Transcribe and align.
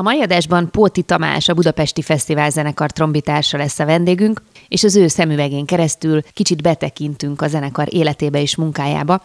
A 0.00 0.02
mai 0.02 0.20
adásban 0.20 0.70
Póti 0.70 1.02
Tamás, 1.02 1.48
a 1.48 1.54
Budapesti 1.54 2.02
Fesztivál 2.02 2.50
zenekar 2.50 2.90
trombitársa 2.90 3.56
lesz 3.56 3.78
a 3.78 3.84
vendégünk, 3.84 4.42
és 4.68 4.84
az 4.84 4.96
ő 4.96 5.08
szemüvegén 5.08 5.64
keresztül 5.64 6.22
kicsit 6.32 6.62
betekintünk 6.62 7.42
a 7.42 7.48
zenekar 7.48 7.94
életébe 7.94 8.40
és 8.40 8.56
munkájába. 8.56 9.22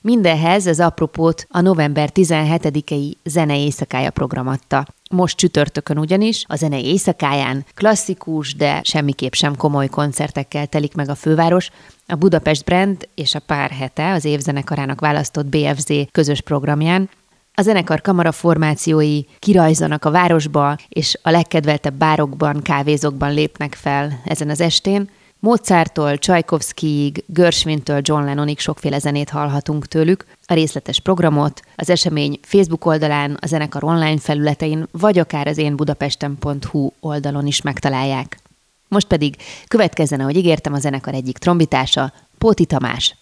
Mindenhez 0.00 0.66
az 0.66 0.80
apropót 0.80 1.46
a 1.50 1.60
november 1.60 2.10
17-i 2.14 3.12
Zene 3.24 3.58
éjszakája 3.58 4.10
program 4.10 4.48
adta. 4.48 4.86
Most 5.10 5.36
csütörtökön 5.36 5.98
ugyanis, 5.98 6.44
a 6.48 6.56
zene 6.56 6.80
éjszakáján 6.80 7.64
klasszikus, 7.74 8.54
de 8.54 8.80
semmiképp 8.82 9.32
sem 9.32 9.56
komoly 9.56 9.88
koncertekkel 9.88 10.66
telik 10.66 10.94
meg 10.94 11.08
a 11.08 11.14
főváros, 11.14 11.70
a 12.06 12.14
Budapest 12.14 12.64
Brand 12.64 13.08
és 13.14 13.34
a 13.34 13.38
Pár 13.38 13.70
Hete, 13.70 14.12
az 14.12 14.24
évzenekarának 14.24 15.00
választott 15.00 15.46
BFZ 15.46 15.92
közös 16.12 16.40
programján, 16.40 17.08
a 17.54 17.62
zenekar 17.62 18.00
kamara 18.00 18.32
formációi 18.32 19.24
kirajzanak 19.38 20.04
a 20.04 20.10
városba, 20.10 20.76
és 20.88 21.18
a 21.22 21.30
legkedveltebb 21.30 21.94
bárokban, 21.94 22.62
kávézókban 22.62 23.34
lépnek 23.34 23.74
fel 23.74 24.20
ezen 24.24 24.50
az 24.50 24.60
estén. 24.60 25.08
Mozarttól, 25.38 26.18
Csajkovszkiig, 26.18 27.24
Gershwintől 27.26 28.00
John 28.02 28.24
Lennonig 28.24 28.58
sokféle 28.58 28.98
zenét 28.98 29.30
hallhatunk 29.30 29.86
tőlük. 29.86 30.24
A 30.46 30.54
részletes 30.54 31.00
programot 31.00 31.62
az 31.76 31.90
esemény 31.90 32.38
Facebook 32.42 32.86
oldalán, 32.86 33.36
a 33.40 33.46
zenekar 33.46 33.84
online 33.84 34.18
felületein, 34.18 34.86
vagy 34.90 35.18
akár 35.18 35.46
az 35.46 35.58
én 35.58 35.76
budapesten.hu 35.76 36.90
oldalon 37.00 37.46
is 37.46 37.62
megtalálják. 37.62 38.38
Most 38.88 39.06
pedig 39.06 39.36
következzen, 39.68 40.20
ahogy 40.20 40.36
ígértem, 40.36 40.72
a 40.72 40.78
zenekar 40.78 41.14
egyik 41.14 41.38
trombitása, 41.38 42.12
Póti 42.38 42.64
Tamás. 42.64 43.16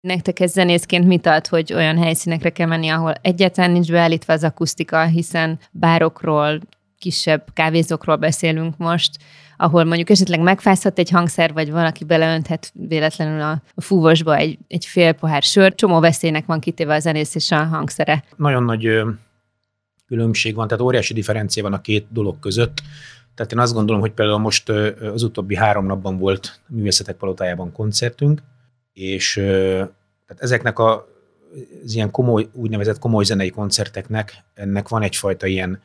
Nektek 0.00 0.40
ez 0.40 0.52
zenészként 0.52 1.06
mit 1.06 1.26
ad, 1.26 1.46
hogy 1.46 1.72
olyan 1.72 1.98
helyszínekre 1.98 2.50
kell 2.50 2.66
menni, 2.66 2.88
ahol 2.88 3.14
egyáltalán 3.20 3.70
nincs 3.70 3.90
beállítva 3.90 4.32
az 4.32 4.44
akusztika, 4.44 5.04
hiszen 5.04 5.58
bárokról, 5.70 6.60
kisebb 6.98 7.44
kávézókról 7.52 8.16
beszélünk 8.16 8.76
most, 8.76 9.16
ahol 9.56 9.84
mondjuk 9.84 10.10
esetleg 10.10 10.40
megfázhat 10.40 10.98
egy 10.98 11.10
hangszer, 11.10 11.52
vagy 11.52 11.70
valaki 11.70 12.04
beleönthet 12.04 12.72
véletlenül 12.72 13.40
a 13.40 13.62
fúvosba 13.76 14.36
egy, 14.36 14.58
egy 14.68 14.84
fél 14.84 15.12
pohár 15.12 15.42
sör. 15.42 15.74
Csomó 15.74 16.00
veszélynek 16.00 16.46
van 16.46 16.60
kitéve 16.60 16.94
a 16.94 16.98
zenész 16.98 17.34
és 17.34 17.50
a 17.50 17.64
hangszere. 17.64 18.24
Nagyon 18.36 18.62
nagy 18.62 19.00
különbség 20.06 20.54
van, 20.54 20.68
tehát 20.68 20.84
óriási 20.84 21.14
differencia 21.14 21.62
van 21.62 21.72
a 21.72 21.80
két 21.80 22.06
dolog 22.10 22.38
között. 22.38 22.82
Tehát 23.34 23.52
én 23.52 23.58
azt 23.58 23.74
gondolom, 23.74 24.00
hogy 24.00 24.12
például 24.12 24.38
most 24.38 24.68
az 25.12 25.22
utóbbi 25.22 25.56
három 25.56 25.86
napban 25.86 26.18
volt 26.18 26.60
a 26.68 26.72
Művészetek 26.72 27.16
Palotájában 27.16 27.72
koncertünk, 27.72 28.42
és 28.98 29.32
tehát 30.26 30.42
ezeknek 30.42 30.78
a, 30.78 31.08
az 31.84 31.94
ilyen 31.94 32.10
komoly, 32.10 32.48
úgynevezett 32.52 32.98
komoly 32.98 33.24
zenei 33.24 33.50
koncerteknek 33.50 34.44
ennek 34.54 34.88
van 34.88 35.02
egyfajta 35.02 35.46
ilyen, 35.46 35.82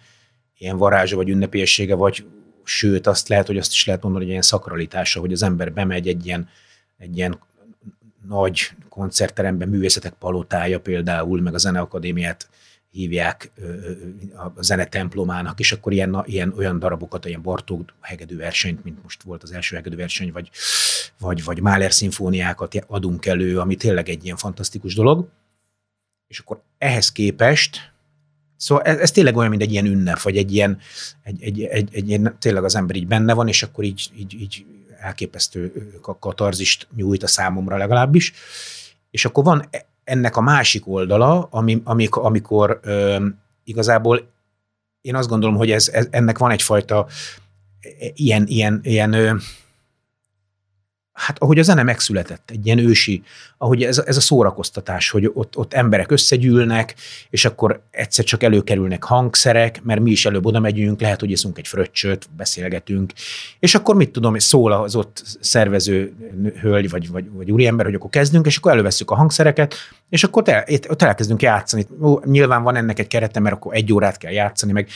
ilyen 0.58 0.78
varázsa, 0.78 1.16
vagy 1.16 1.30
ünnepélyessége, 1.30 1.95
vagy 1.95 2.25
sőt, 2.64 3.08
azt 3.08 3.28
lehet, 3.28 3.47
hogy 3.47 3.58
azt 3.58 3.72
is 3.72 3.86
lehet 3.86 4.02
mondani, 4.02 4.23
hogy 4.23 4.31
ilyen 4.31 4.45
szakralitása, 4.45 5.19
hogy 5.19 5.31
az 5.31 5.44
ember 5.44 5.73
bemegy 5.73 6.08
egy 6.08 6.25
ilyen, 6.25 6.50
egy 6.97 7.18
ilyen 7.18 7.40
nagy 8.28 8.72
koncertteremben, 8.90 9.69
művészetek 9.69 10.13
palotája 10.13 10.80
például, 10.80 11.41
meg 11.41 11.53
a 11.53 11.57
Zeneakadémiát 11.57 12.50
hívják 12.94 13.52
a 14.36 14.62
zene 14.62 14.86
templomának, 14.86 15.59
és 15.59 15.72
akkor 15.72 15.94
ilyen, 15.94 16.24
ilyen 16.26 16.54
olyan 16.58 16.80
darabokat, 16.80 17.26
ilyen 17.26 17.42
Bartók 17.42 17.94
hegedű 18.02 18.38
versenyt, 18.38 18.84
mint 18.84 19.04
most 19.04 19.24
volt 19.24 19.44
az 19.44 19.52
első 19.52 19.76
hegedű 19.76 19.96
verseny, 19.96 20.31
vagy, 20.31 20.50
vagy, 21.20 21.44
vagy 21.44 21.62
Mahler 21.62 21.94
szimfóniákat 21.94 22.86
adunk 22.88 23.26
elő, 23.26 23.59
ami 23.59 23.76
tényleg 23.76 24.09
egy 24.09 24.24
ilyen 24.24 24.38
fantasztikus 24.38 24.96
dolog. 24.96 25.30
És 26.28 26.40
akkor 26.40 26.62
ehhez 26.78 27.12
képest, 27.12 27.94
szóval 28.56 28.84
ez, 28.84 28.98
ez 28.98 29.12
tényleg 29.12 29.36
olyan, 29.36 29.50
mint 29.50 29.62
egy 29.62 29.72
ilyen 29.72 29.86
ünnep, 29.86 30.22
vagy 30.22 30.38
egy 30.38 30.54
ilyen, 30.54 30.80
egy, 31.24 31.44
egy, 31.44 31.62
egy, 31.62 31.90
egy 31.92 32.10
ilyen, 32.10 32.36
tényleg 32.40 32.64
az 32.64 32.75
ember 32.75 32.96
így 32.96 33.08
benne 33.08 33.34
van, 33.34 33.48
és 33.48 33.64
akkor 33.64 33.84
így, 33.84 34.10
így, 34.16 34.34
így 34.34 34.66
elképesztő 35.00 35.94
katarzist 36.20 36.88
nyújt 36.96 37.24
a 37.24 37.28
számomra 37.28 37.78
legalábbis. 37.78 38.34
És 39.12 39.25
akkor 39.25 39.44
van 39.44 39.70
ennek 40.03 40.38
a 40.38 40.41
másik 40.41 40.88
oldala, 40.88 41.47
ami, 41.52 41.81
amikor, 41.84 42.25
amikor 42.25 42.80
ö, 42.81 43.25
igazából 43.64 44.31
én 45.02 45.16
azt 45.16 45.30
gondolom, 45.30 45.56
hogy 45.56 45.72
ez, 45.72 45.88
ez, 45.88 46.08
ennek 46.12 46.38
van 46.38 46.52
egyfajta 46.52 47.06
ilyen, 48.13 48.44
ilyen, 48.47 48.80
ilyen 48.84 49.13
ö, 49.13 49.36
hát 51.13 51.40
ahogy 51.40 51.59
a 51.59 51.63
zene 51.63 51.84
megszületett, 51.84 52.50
egy 52.51 52.66
ilyen 52.66 52.78
ősi, 52.78 53.24
ahogy 53.57 53.84
ez, 53.84 53.97
ez 53.97 54.18
a 54.18 54.22
szórakoztatás, 54.22 55.09
hogy 55.09 55.29
ott, 55.34 55.57
ott 55.57 55.74
emberek 55.74 56.12
összegyűlnek, 56.12 56.96
és 57.29 57.46
akkor 57.46 57.81
egyszer 57.91 58.25
csak 58.25 58.44
előkerülnek 58.44 59.03
hangszerek, 59.03 59.84
mert 59.84 60.01
mi 60.01 60.12
is 60.12 60.25
előbb 60.25 60.46
oda 60.46 60.59
megyünk, 60.59 61.01
lehet, 61.01 61.19
hogy 61.19 61.31
iszunk 61.31 61.57
egy 61.57 61.68
fröccsöt, 61.68 62.29
beszélgetünk, 62.35 63.13
és 63.59 63.75
akkor 63.75 63.96
mit 63.96 64.12
tudom, 64.12 64.38
szól 64.38 64.72
az 64.72 64.96
ott 64.96 65.24
szervező 65.40 66.13
hölgy, 66.62 66.90
vagy, 66.90 67.09
vagy, 67.09 67.31
vagy 67.31 67.51
úriember, 67.51 67.85
hogy 67.85 67.95
akkor 67.95 68.09
kezdünk, 68.09 68.45
és 68.45 68.57
akkor 68.57 68.72
előveszük 68.72 69.12
a 69.12 69.16
hangszereket, 69.16 69.75
és 70.09 70.24
akkor 70.24 70.44
te, 70.44 70.68
ott 70.90 71.01
elkezdünk 71.01 71.41
játszani. 71.41 71.88
Ó, 72.01 72.19
nyilván 72.25 72.63
van 72.63 72.75
ennek 72.75 73.00
egy 73.00 73.07
kerete, 73.07 73.40
mert 73.40 73.56
akkor 73.56 73.75
egy 73.75 73.94
órát 73.94 74.18
kell 74.18 74.31
játszani, 74.31 74.72
meg 74.72 74.88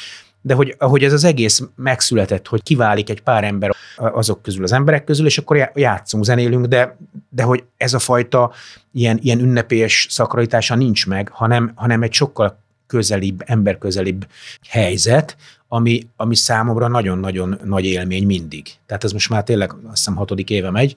de 0.42 0.54
hogy 0.54 0.76
ahogy 0.78 1.04
ez 1.04 1.14
az 1.14 1.24
egész 1.24 1.64
megszületett, 1.76 2.48
hogy 2.48 2.64
kiválik 2.64 3.10
egy 3.10 3.22
pár 3.22 3.44
ember 3.44 3.76
azok 3.96 4.42
közül, 4.42 4.64
az 4.64 4.72
emberek 4.72 5.04
közül, 5.04 5.26
és 5.26 5.38
akkor 5.38 5.72
játszunk, 5.76 6.24
zenélünk, 6.24 6.66
de, 6.66 6.98
de 7.30 7.44
hogy 7.44 7.64
ez 7.78 7.94
a 7.94 8.00
fajta 8.00 8.52
ilyen, 8.92 9.20
ilyen 9.22 9.40
ünnepélyes 9.40 10.08
szakralitása 10.10 10.76
nincs 10.76 11.08
meg, 11.08 11.30
hanem, 11.30 11.72
hanem 11.76 12.04
egy 12.04 12.14
sokkal 12.14 12.60
közelibb, 12.88 13.44
emberközelibb 13.46 14.28
helyzet, 14.68 15.36
ami, 15.68 16.08
ami 16.16 16.36
számomra 16.36 16.88
nagyon-nagyon 16.88 17.60
nagy 17.64 17.86
élmény 17.86 18.26
mindig. 18.26 18.68
Tehát 18.86 19.04
ez 19.04 19.12
most 19.12 19.30
már 19.30 19.44
tényleg 19.44 19.72
azt 19.72 19.96
hiszem 19.96 20.16
hatodik 20.16 20.50
éve 20.50 20.72
megy. 20.72 20.96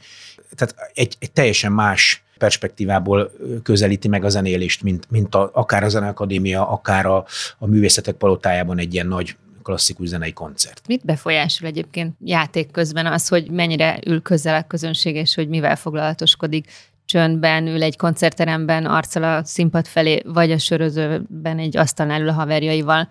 Tehát 0.57 0.75
egy, 0.95 1.17
egy 1.19 1.33
teljesen 1.33 1.73
más 1.73 2.23
perspektívából 2.41 3.31
közelíti 3.63 4.09
meg 4.09 4.25
a 4.25 4.29
zenélést, 4.29 4.83
mint, 4.83 5.11
mint 5.11 5.35
a, 5.35 5.51
akár 5.53 5.83
a 5.83 5.89
Zeneakadémia, 5.89 6.69
akár 6.69 7.07
a, 7.07 7.25
a 7.59 7.67
művészetek 7.67 8.15
palotájában 8.15 8.79
egy 8.79 8.95
ilyen 8.95 9.07
nagy 9.07 9.37
klasszikus 9.63 10.09
zenei 10.09 10.33
koncert. 10.33 10.83
Mit 10.87 11.05
befolyásol 11.05 11.69
egyébként 11.69 12.15
játék 12.25 12.71
közben 12.71 13.07
az, 13.07 13.29
hogy 13.29 13.51
mennyire 13.51 13.99
ül 14.07 14.23
közel 14.23 14.55
a 14.55 14.67
közönség, 14.67 15.15
és 15.15 15.35
hogy 15.35 15.49
mivel 15.49 15.77
foglalatoskodik? 15.77 16.69
csöndben 17.11 17.67
ül 17.67 17.83
egy 17.83 17.97
koncertteremben, 17.97 18.87
arccal 18.87 19.23
a 19.23 19.45
színpad 19.45 19.87
felé, 19.87 20.23
vagy 20.25 20.51
a 20.51 20.59
sörözőben 20.59 21.59
egy 21.59 21.77
asztalnál 21.77 22.21
ül 22.21 22.29
a 22.29 22.33
haverjaival. 22.33 23.09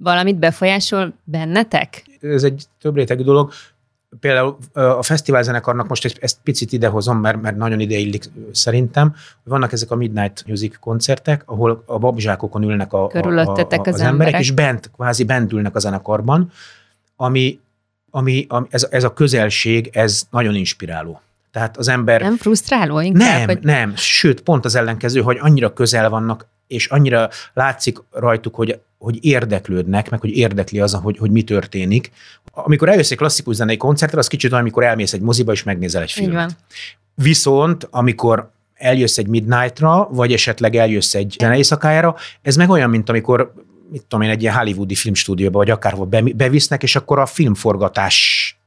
Valamit 0.00 0.38
befolyásol 0.38 1.14
bennetek? 1.24 2.04
Ez 2.20 2.42
egy 2.42 2.64
több 2.80 2.96
rétegű 2.96 3.22
dolog 3.22 3.52
például 4.20 4.56
a 4.72 5.02
fesztiválzenekarnak 5.02 5.88
most 5.88 6.04
egy, 6.04 6.18
ezt 6.20 6.38
picit 6.42 6.72
idehozom, 6.72 7.18
mert, 7.18 7.40
mert 7.42 7.56
nagyon 7.56 7.80
ideillik 7.80 8.24
szerintem, 8.52 9.08
hogy 9.08 9.52
vannak 9.52 9.72
ezek 9.72 9.90
a 9.90 9.96
Midnight 9.96 10.44
Music 10.46 10.78
koncertek, 10.78 11.42
ahol 11.46 11.82
a 11.86 11.98
babzsákokon 11.98 12.62
ülnek 12.62 12.92
a, 12.92 13.04
a, 13.04 13.10
a, 13.12 13.38
a, 13.38 13.50
az, 13.50 13.58
az 13.68 13.86
emberek, 13.86 14.06
emberek, 14.06 14.40
és 14.40 14.50
bent, 14.50 14.90
kvázi 14.96 15.24
bent 15.24 15.52
ülnek 15.52 15.76
a 15.76 15.78
zenekarban, 15.78 16.50
ami, 17.16 17.60
ami, 18.10 18.46
ami 18.48 18.66
ez, 18.70 18.86
ez 18.90 19.04
a 19.04 19.12
közelség, 19.12 19.90
ez 19.92 20.22
nagyon 20.30 20.54
inspiráló. 20.54 21.20
Tehát 21.50 21.76
az 21.76 21.88
ember... 21.88 22.20
Nem 22.20 22.36
frusztráló 22.36 23.00
inkább? 23.00 23.38
Nem, 23.38 23.46
hogy... 23.46 23.58
nem, 23.62 23.96
sőt, 23.96 24.40
pont 24.40 24.64
az 24.64 24.74
ellenkező, 24.74 25.20
hogy 25.20 25.38
annyira 25.40 25.72
közel 25.72 26.08
vannak, 26.08 26.46
és 26.70 26.86
annyira 26.86 27.28
látszik 27.54 27.98
rajtuk, 28.10 28.54
hogy, 28.54 28.80
hogy 28.98 29.24
érdeklődnek, 29.24 30.10
meg 30.10 30.20
hogy 30.20 30.36
érdekli 30.36 30.80
az, 30.80 30.92
hogy, 30.92 31.18
hogy 31.18 31.30
mi 31.30 31.42
történik. 31.42 32.10
Amikor 32.52 32.88
eljössz 32.88 33.10
egy 33.10 33.16
klasszikus 33.16 33.54
zenei 33.54 33.76
koncertre, 33.76 34.18
az 34.18 34.26
kicsit 34.26 34.50
olyan, 34.50 34.62
amikor 34.62 34.84
elmész 34.84 35.12
egy 35.12 35.20
moziba, 35.20 35.52
és 35.52 35.62
megnézel 35.62 36.02
egy 36.02 36.10
filmet. 36.10 36.56
Viszont, 37.14 37.88
amikor 37.90 38.50
eljössz 38.74 39.18
egy 39.18 39.26
midnightra, 39.26 40.08
vagy 40.10 40.32
esetleg 40.32 40.76
eljössz 40.76 41.14
egy 41.14 41.36
zenei 41.38 41.62
szakájára, 41.62 42.16
ez 42.42 42.56
meg 42.56 42.70
olyan, 42.70 42.90
mint 42.90 43.08
amikor 43.08 43.52
mit 43.90 44.04
tudom 44.08 44.24
én, 44.24 44.30
egy 44.30 44.42
ilyen 44.42 44.54
hollywoodi 44.54 44.94
filmstúdióba, 44.94 45.58
vagy 45.58 45.70
akárhol 45.70 46.06
bevisznek, 46.34 46.82
és 46.82 46.96
akkor 46.96 47.18
a 47.18 47.26
filmforgatás 47.26 48.59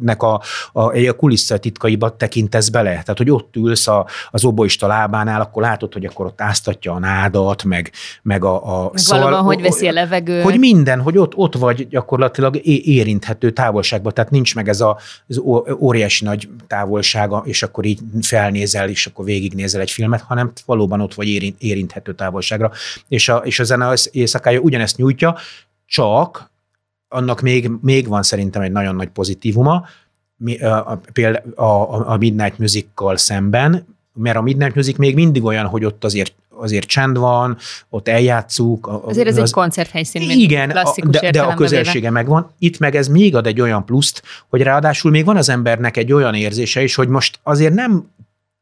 nek 0.00 0.22
a, 0.22 0.42
a, 0.72 0.98
a 1.08 1.12
kulisszatitkaiba 1.12 2.16
tekintesz 2.16 2.68
bele. 2.68 2.90
Tehát, 2.90 3.18
hogy 3.18 3.30
ott 3.30 3.56
ülsz 3.56 3.88
a, 3.88 4.06
az 4.30 4.44
oboista 4.44 4.86
lábánál, 4.86 5.40
akkor 5.40 5.62
látod, 5.62 5.92
hogy 5.92 6.04
akkor 6.04 6.26
ott 6.26 6.40
áztatja 6.40 6.92
a 6.92 6.98
nádat, 6.98 7.64
meg, 7.64 7.92
meg 8.22 8.44
a... 8.44 8.82
a 8.84 8.90
meg 8.92 9.02
szóval, 9.02 9.24
valóban, 9.24 9.44
hogy 9.44 9.62
veszi 9.62 9.88
a 9.88 9.92
levegőt. 9.92 10.42
Hogy 10.42 10.58
minden, 10.58 11.00
hogy 11.00 11.18
ott, 11.18 11.36
ott 11.36 11.54
vagy 11.54 11.88
gyakorlatilag 11.88 12.66
érinthető 12.66 13.50
távolságban, 13.50 14.14
tehát 14.14 14.30
nincs 14.30 14.54
meg 14.54 14.68
ez 14.68 14.80
a, 14.80 14.98
az 15.28 15.42
óriási 15.78 16.24
nagy 16.24 16.48
távolsága, 16.66 17.42
és 17.46 17.62
akkor 17.62 17.84
így 17.84 18.00
felnézel, 18.20 18.88
és 18.88 19.06
akkor 19.06 19.24
végignézel 19.24 19.80
egy 19.80 19.90
filmet, 19.90 20.20
hanem 20.20 20.52
valóban 20.66 21.00
ott 21.00 21.14
vagy 21.14 21.28
érint, 21.28 21.56
érinthető 21.58 22.14
távolságra. 22.14 22.70
És 23.08 23.28
a, 23.28 23.36
és 23.36 23.58
a 23.58 23.64
zene 23.64 23.94
éjszakája 24.10 24.60
ugyanezt 24.60 24.96
nyújtja, 24.96 25.36
csak 25.86 26.51
annak 27.12 27.40
még, 27.40 27.70
még 27.80 28.08
van 28.08 28.22
szerintem 28.22 28.62
egy 28.62 28.72
nagyon 28.72 28.94
nagy 28.94 29.08
pozitívuma, 29.08 29.86
például 31.12 31.52
a, 31.54 32.10
a 32.10 32.16
Midnight 32.16 32.58
Music-kal 32.58 33.16
szemben, 33.16 33.86
mert 34.14 34.36
a 34.36 34.42
Midnight 34.42 34.74
Music 34.74 34.96
még 34.96 35.14
mindig 35.14 35.44
olyan, 35.44 35.66
hogy 35.66 35.84
ott 35.84 36.04
azért 36.04 36.34
azért 36.56 36.86
csend 36.86 37.18
van, 37.18 37.56
ott 37.88 38.08
eljátszuk. 38.08 38.86
Azért 39.04 39.28
ez 39.28 39.36
az, 39.36 39.42
egy 39.42 39.50
koncerthelyszín, 39.50 40.30
igen, 40.30 40.68
klasszikus 40.68 41.20
de, 41.20 41.30
de 41.30 41.42
a 41.42 41.54
közönsége 41.54 41.98
véve. 41.98 42.10
megvan. 42.10 42.50
Itt 42.58 42.78
meg 42.78 42.96
ez 42.96 43.08
még 43.08 43.36
ad 43.36 43.46
egy 43.46 43.60
olyan 43.60 43.84
pluszt, 43.84 44.22
hogy 44.48 44.62
ráadásul 44.62 45.10
még 45.10 45.24
van 45.24 45.36
az 45.36 45.48
embernek 45.48 45.96
egy 45.96 46.12
olyan 46.12 46.34
érzése 46.34 46.82
is, 46.82 46.94
hogy 46.94 47.08
most 47.08 47.38
azért 47.42 47.74
nem 47.74 48.10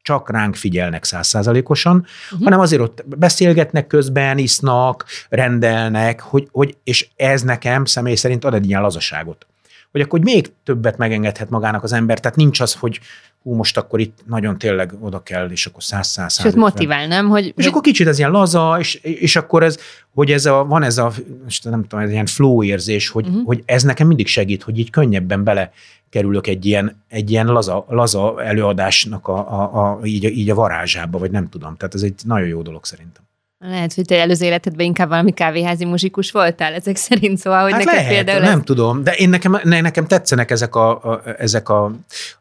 csak 0.01 0.29
ránk 0.29 0.55
figyelnek 0.55 1.03
százszázalékosan, 1.03 1.95
uh-huh. 1.95 2.43
hanem 2.43 2.59
azért 2.59 2.81
ott 2.81 3.03
beszélgetnek 3.05 3.87
közben, 3.87 4.37
isznak, 4.37 5.05
rendelnek, 5.29 6.21
hogy, 6.21 6.47
hogy, 6.51 6.77
és 6.83 7.09
ez 7.15 7.41
nekem 7.41 7.85
személy 7.85 8.15
szerint 8.15 8.45
ad 8.45 8.53
egy 8.53 8.67
ilyen 8.67 8.81
lazaságot. 8.81 9.45
Hogy 9.91 10.01
akkor 10.01 10.19
még 10.19 10.51
többet 10.63 10.97
megengedhet 10.97 11.49
magának 11.49 11.83
az 11.83 11.93
ember, 11.93 12.19
tehát 12.19 12.37
nincs 12.37 12.59
az, 12.59 12.73
hogy 12.73 12.99
hú, 13.43 13.53
most 13.53 13.77
akkor 13.77 13.99
itt 13.99 14.19
nagyon 14.25 14.57
tényleg 14.57 14.93
oda 14.99 15.23
kell, 15.23 15.49
és 15.49 15.65
akkor 15.65 15.83
száz 15.83 16.07
száz 16.07 16.39
Sőt, 16.39 16.55
motivál, 16.55 17.07
nem? 17.07 17.29
Hogy, 17.29 17.53
és 17.55 17.65
akkor 17.65 17.81
kicsit 17.81 18.07
ez 18.07 18.17
ilyen 18.17 18.31
laza, 18.31 18.77
és, 18.79 18.95
és 18.95 19.35
akkor 19.35 19.63
ez, 19.63 19.77
hogy 20.13 20.31
ez 20.31 20.45
a, 20.45 20.65
van 20.65 20.83
ez 20.83 20.97
a, 20.97 21.11
most 21.43 21.63
nem 21.63 21.81
tudom, 21.81 22.05
ez 22.05 22.11
ilyen 22.11 22.25
flow 22.25 22.63
érzés, 22.63 23.09
hogy, 23.09 23.27
uh-huh. 23.27 23.45
hogy 23.45 23.63
ez 23.65 23.83
nekem 23.83 24.07
mindig 24.07 24.27
segít, 24.27 24.63
hogy 24.63 24.79
így 24.79 24.89
könnyebben 24.89 25.43
bele 25.43 25.71
kerülök 26.09 26.47
egy 26.47 26.65
ilyen, 26.65 27.03
egy 27.07 27.31
ilyen 27.31 27.47
laza, 27.47 27.85
laza 27.89 28.43
előadásnak 28.43 29.27
a, 29.27 29.61
a, 29.61 29.83
a, 29.83 30.05
így, 30.05 30.23
így 30.23 30.49
a 30.49 30.55
varázsába, 30.55 31.17
vagy 31.17 31.31
nem 31.31 31.49
tudom. 31.49 31.75
Tehát 31.75 31.95
ez 31.95 32.01
egy 32.01 32.21
nagyon 32.23 32.47
jó 32.47 32.61
dolog 32.61 32.85
szerintem. 32.85 33.23
Lehet, 33.63 33.93
hogy 33.93 34.05
te 34.05 34.19
előző 34.19 34.45
életedben 34.45 34.85
inkább 34.85 35.09
valami 35.09 35.31
kávéházi 35.31 35.85
muzsikus 35.85 36.31
voltál 36.31 36.73
ezek 36.73 36.95
szerint, 36.95 37.37
szóval, 37.37 37.61
hogy 37.61 37.71
hát 37.71 37.83
neked 37.83 37.99
lehet, 37.99 38.13
például 38.13 38.39
nem 38.39 38.59
ez... 38.59 38.65
tudom, 38.65 39.03
de 39.03 39.11
én 39.11 39.29
nekem, 39.29 39.59
ne, 39.63 39.81
nekem 39.81 40.07
tetszenek 40.07 40.51
ezek, 40.51 40.75
a, 40.75 40.89
a, 40.89 41.21
ezek 41.37 41.69
a, 41.69 41.91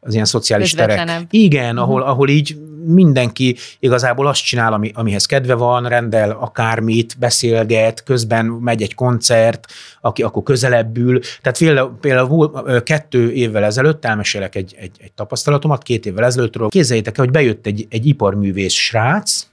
az 0.01 0.13
ilyen 0.13 0.25
szociális 0.25 0.75
terek. 0.75 1.21
Igen, 1.31 1.71
uh-huh. 1.71 1.83
ahol, 1.83 2.03
ahol 2.03 2.29
így 2.29 2.57
mindenki 2.85 3.57
igazából 3.79 4.27
azt 4.27 4.45
csinál, 4.45 4.73
ami, 4.73 4.91
amihez 4.95 5.27
kedve 5.27 5.55
van, 5.55 5.89
rendel 5.89 6.31
akármit, 6.31 7.19
beszélget, 7.19 8.03
közben 8.03 8.47
megy 8.47 8.83
egy 8.83 8.95
koncert, 8.95 9.67
aki 10.01 10.23
akkor 10.23 10.43
közelebb 10.43 10.97
ül. 10.97 11.21
Tehát 11.43 11.59
például, 11.59 11.97
például 12.01 12.83
kettő 12.83 13.33
évvel 13.33 13.65
ezelőtt 13.65 14.05
elmesélek 14.05 14.55
egy, 14.55 14.75
egy, 14.79 14.97
egy 14.99 15.13
tapasztalatomat, 15.13 15.83
két 15.83 16.07
évvel 16.07 16.25
ezelőttről. 16.25 16.69
Képzeljétek 16.69 17.19
el, 17.19 17.25
hogy 17.25 17.33
bejött 17.33 17.67
egy, 17.67 17.87
egy 17.91 18.07
iparművész 18.07 18.73
srác, 18.73 19.50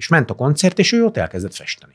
és 0.00 0.08
ment 0.08 0.30
a 0.30 0.34
koncert, 0.34 0.78
és 0.78 0.92
ő 0.92 1.04
ott 1.04 1.16
elkezdett 1.16 1.54
festeni. 1.54 1.92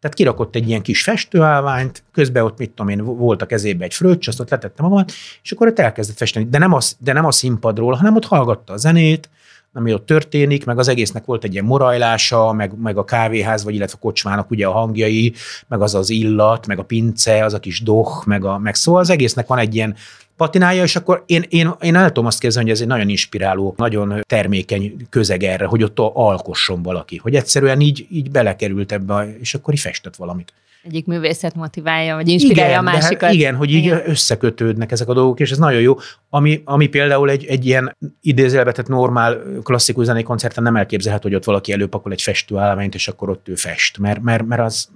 Tehát 0.00 0.16
kirakott 0.16 0.54
egy 0.54 0.68
ilyen 0.68 0.82
kis 0.82 1.02
festőállványt, 1.02 2.02
közben 2.12 2.44
ott, 2.44 2.58
mit 2.58 2.70
tudom 2.70 2.88
én, 2.88 3.04
volt 3.04 3.42
a 3.42 3.46
kezébe 3.46 3.84
egy 3.84 3.94
fröccs, 3.94 4.28
azt 4.28 4.40
ott 4.40 4.50
letette 4.50 4.82
magamat, 4.82 5.12
és 5.42 5.52
akkor 5.52 5.66
ott 5.66 5.78
elkezdett 5.78 6.16
festeni. 6.16 6.46
De 6.48 6.58
nem, 6.58 6.72
az, 6.72 6.96
de 6.98 7.12
nem 7.12 7.24
a 7.24 7.30
színpadról, 7.30 7.92
hanem 7.92 8.16
ott 8.16 8.24
hallgatta 8.24 8.72
a 8.72 8.76
zenét, 8.76 9.28
ami 9.72 9.92
ott 9.92 10.06
történik, 10.06 10.64
meg 10.64 10.78
az 10.78 10.88
egésznek 10.88 11.24
volt 11.24 11.44
egy 11.44 11.52
ilyen 11.52 11.64
morajlása, 11.64 12.52
meg, 12.52 12.78
meg 12.78 12.96
a 12.96 13.04
kávéház, 13.04 13.64
vagy 13.64 13.74
illetve 13.74 13.96
a 14.00 14.04
kocsmának 14.04 14.50
ugye 14.50 14.66
a 14.66 14.72
hangjai, 14.72 15.32
meg 15.68 15.80
az 15.80 15.94
az 15.94 16.10
illat, 16.10 16.66
meg 16.66 16.78
a 16.78 16.84
pince, 16.84 17.44
az 17.44 17.54
a 17.54 17.58
kis 17.58 17.82
doh, 17.82 18.24
meg, 18.24 18.44
a, 18.44 18.58
meg 18.58 18.74
szóval 18.74 19.00
az 19.00 19.10
egésznek 19.10 19.46
van 19.46 19.58
egy 19.58 19.74
ilyen 19.74 19.96
patinálja, 20.38 20.82
és 20.82 20.96
akkor 20.96 21.22
én, 21.26 21.44
én, 21.48 21.70
én 21.80 21.96
el 21.96 22.06
tudom 22.06 22.26
azt 22.26 22.40
kezdeni, 22.40 22.64
hogy 22.64 22.74
ez 22.74 22.80
egy 22.80 22.86
nagyon 22.88 23.08
inspiráló, 23.08 23.74
nagyon 23.76 24.20
termékeny 24.26 24.96
közeg 25.10 25.42
erre, 25.42 25.64
hogy 25.64 25.82
ott 25.82 25.98
alkosson 25.98 26.82
valaki, 26.82 27.16
hogy 27.16 27.34
egyszerűen 27.34 27.80
így, 27.80 28.06
így 28.10 28.30
belekerült 28.30 28.92
ebbe, 28.92 29.36
és 29.40 29.54
akkor 29.54 29.74
így 29.74 29.80
festett 29.80 30.16
valamit 30.16 30.52
egyik 30.82 31.06
művészet 31.06 31.54
motiválja, 31.54 32.14
vagy 32.14 32.28
inspirálja 32.28 32.70
igen, 32.70 32.86
a 32.86 32.90
hát 32.90 33.00
másikat. 33.00 33.22
Hát 33.22 33.32
igen, 33.32 33.54
hogy 33.54 33.70
így 33.70 33.84
igen. 33.84 34.02
összekötődnek 34.10 34.92
ezek 34.92 35.08
a 35.08 35.14
dolgok, 35.14 35.40
és 35.40 35.50
ez 35.50 35.58
nagyon 35.58 35.80
jó. 35.80 35.96
Ami, 36.30 36.62
ami 36.64 36.86
például 36.86 37.30
egy, 37.30 37.44
egy 37.44 37.66
ilyen 37.66 37.96
idézőjelbe, 38.20 38.72
tehát 38.72 38.90
normál 38.90 39.42
klasszikus 39.62 40.04
zenei 40.04 40.22
koncerten 40.22 40.62
nem 40.62 40.76
elképzelhető, 40.76 41.28
hogy 41.28 41.36
ott 41.36 41.44
valaki 41.44 41.72
előpakol 41.72 42.12
egy 42.12 42.22
festőállományt, 42.22 42.94
és 42.94 43.08
akkor 43.08 43.30
ott 43.30 43.48
ő 43.48 43.54
fest, 43.54 43.98
mert, 43.98 44.20
mert, 44.20 44.46
mert 44.46 44.62
az 44.62 44.88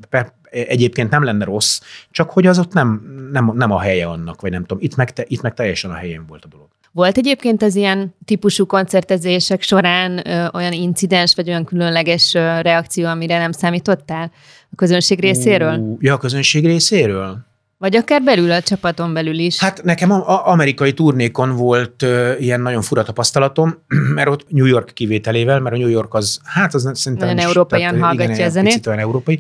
egyébként 0.51 1.11
nem 1.11 1.25
lenne 1.25 1.45
rossz, 1.45 1.81
csak 2.11 2.31
hogy 2.31 2.47
az 2.47 2.59
ott 2.59 2.73
nem, 2.73 3.03
nem, 3.33 3.53
nem 3.55 3.73
a 3.73 3.81
helye 3.81 4.07
annak, 4.07 4.41
vagy 4.41 4.51
nem 4.51 4.65
tudom. 4.65 4.83
Itt 4.83 4.97
meg, 4.97 5.13
te, 5.13 5.25
itt 5.27 5.43
meg 5.43 5.55
teljesen 5.55 5.91
a 5.91 5.95
helyén 5.95 6.25
volt 6.27 6.45
a 6.45 6.49
dolog. 6.49 6.69
Volt 6.95 7.17
egyébként 7.17 7.63
az 7.63 7.75
ilyen 7.75 8.15
típusú 8.25 8.67
koncertezések 8.67 9.63
során 9.63 10.29
ö, 10.29 10.47
olyan 10.53 10.73
incidens, 10.73 11.35
vagy 11.35 11.49
olyan 11.49 11.65
különleges 11.65 12.35
ö, 12.35 12.61
reakció, 12.61 13.07
amire 13.07 13.39
nem 13.39 13.53
számítottál 13.53 14.31
a 14.71 14.75
közönség 14.77 15.21
részéről? 15.21 15.79
Uh, 15.79 15.97
ja, 16.01 16.15
a 16.15 16.19
közönség 16.19 16.65
részéről? 16.65 17.39
Vagy 17.79 17.97
akár 17.97 18.23
belül 18.23 18.51
a 18.51 18.61
csapaton 18.61 19.13
belül 19.13 19.39
is. 19.39 19.59
Hát 19.59 19.83
nekem 19.83 20.11
a, 20.11 20.29
a 20.29 20.47
amerikai 20.49 20.93
turnékon 20.93 21.57
volt 21.57 22.03
ö, 22.03 22.33
ilyen 22.39 22.61
nagyon 22.61 22.83
fura 22.83 23.03
tapasztalatom, 23.03 23.79
mert 24.15 24.29
ott 24.29 24.47
New 24.49 24.67
York 24.67 24.91
kivételével, 24.95 25.61
mert 25.61 25.75
a 25.75 25.79
New 25.79 25.89
York 25.89 26.15
az, 26.15 26.41
hát 26.45 26.75
az 26.75 26.91
szerintem... 26.95 27.29
Nagyon 27.29 27.45
európaian 27.45 28.01
hallgatja 28.01 28.35
igen, 28.35 28.47
a 28.47 28.51
zenét. 28.51 28.69
Picit 28.69 28.87
olyan 28.87 28.99
európai, 28.99 29.39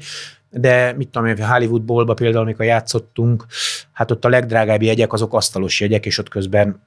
de 0.50 0.92
mit 0.96 1.08
tudom 1.08 1.28
én, 1.28 1.44
Hollywood 1.44 1.82
Bowlba 1.82 2.14
például, 2.14 2.44
amikor 2.44 2.64
játszottunk, 2.64 3.46
hát 3.92 4.10
ott 4.10 4.24
a 4.24 4.28
legdrágább 4.28 4.82
jegyek 4.82 5.12
azok 5.12 5.34
asztalos 5.34 5.80
jegyek, 5.80 6.06
és 6.06 6.18
ott 6.18 6.28
közben 6.28 6.80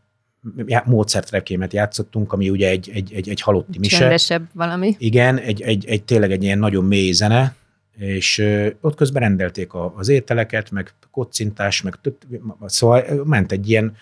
Mozart 0.85 1.29
rekémet 1.29 1.73
játszottunk, 1.73 2.33
ami 2.33 2.49
ugye 2.49 2.69
egy, 2.69 2.89
egy, 2.93 3.13
egy, 3.13 3.29
egy 3.29 3.41
halotti 3.41 3.79
mise. 3.79 3.97
Csendesebb 3.97 4.47
valami. 4.53 4.95
Igen, 4.97 5.37
egy, 5.37 5.61
egy, 5.61 5.85
egy, 5.85 6.03
tényleg 6.03 6.31
egy 6.31 6.43
ilyen 6.43 6.59
nagyon 6.59 6.85
mély 6.85 7.11
zene, 7.11 7.55
és 7.97 8.45
ott 8.81 8.95
közben 8.95 9.21
rendelték 9.21 9.73
a, 9.73 9.93
az 9.95 10.09
ételeket, 10.09 10.71
meg 10.71 10.93
kocintás, 11.11 11.81
meg 11.81 11.99
szóval 12.65 13.03
ment 13.23 13.51
egy 13.51 13.69
ilyen, 13.69 13.95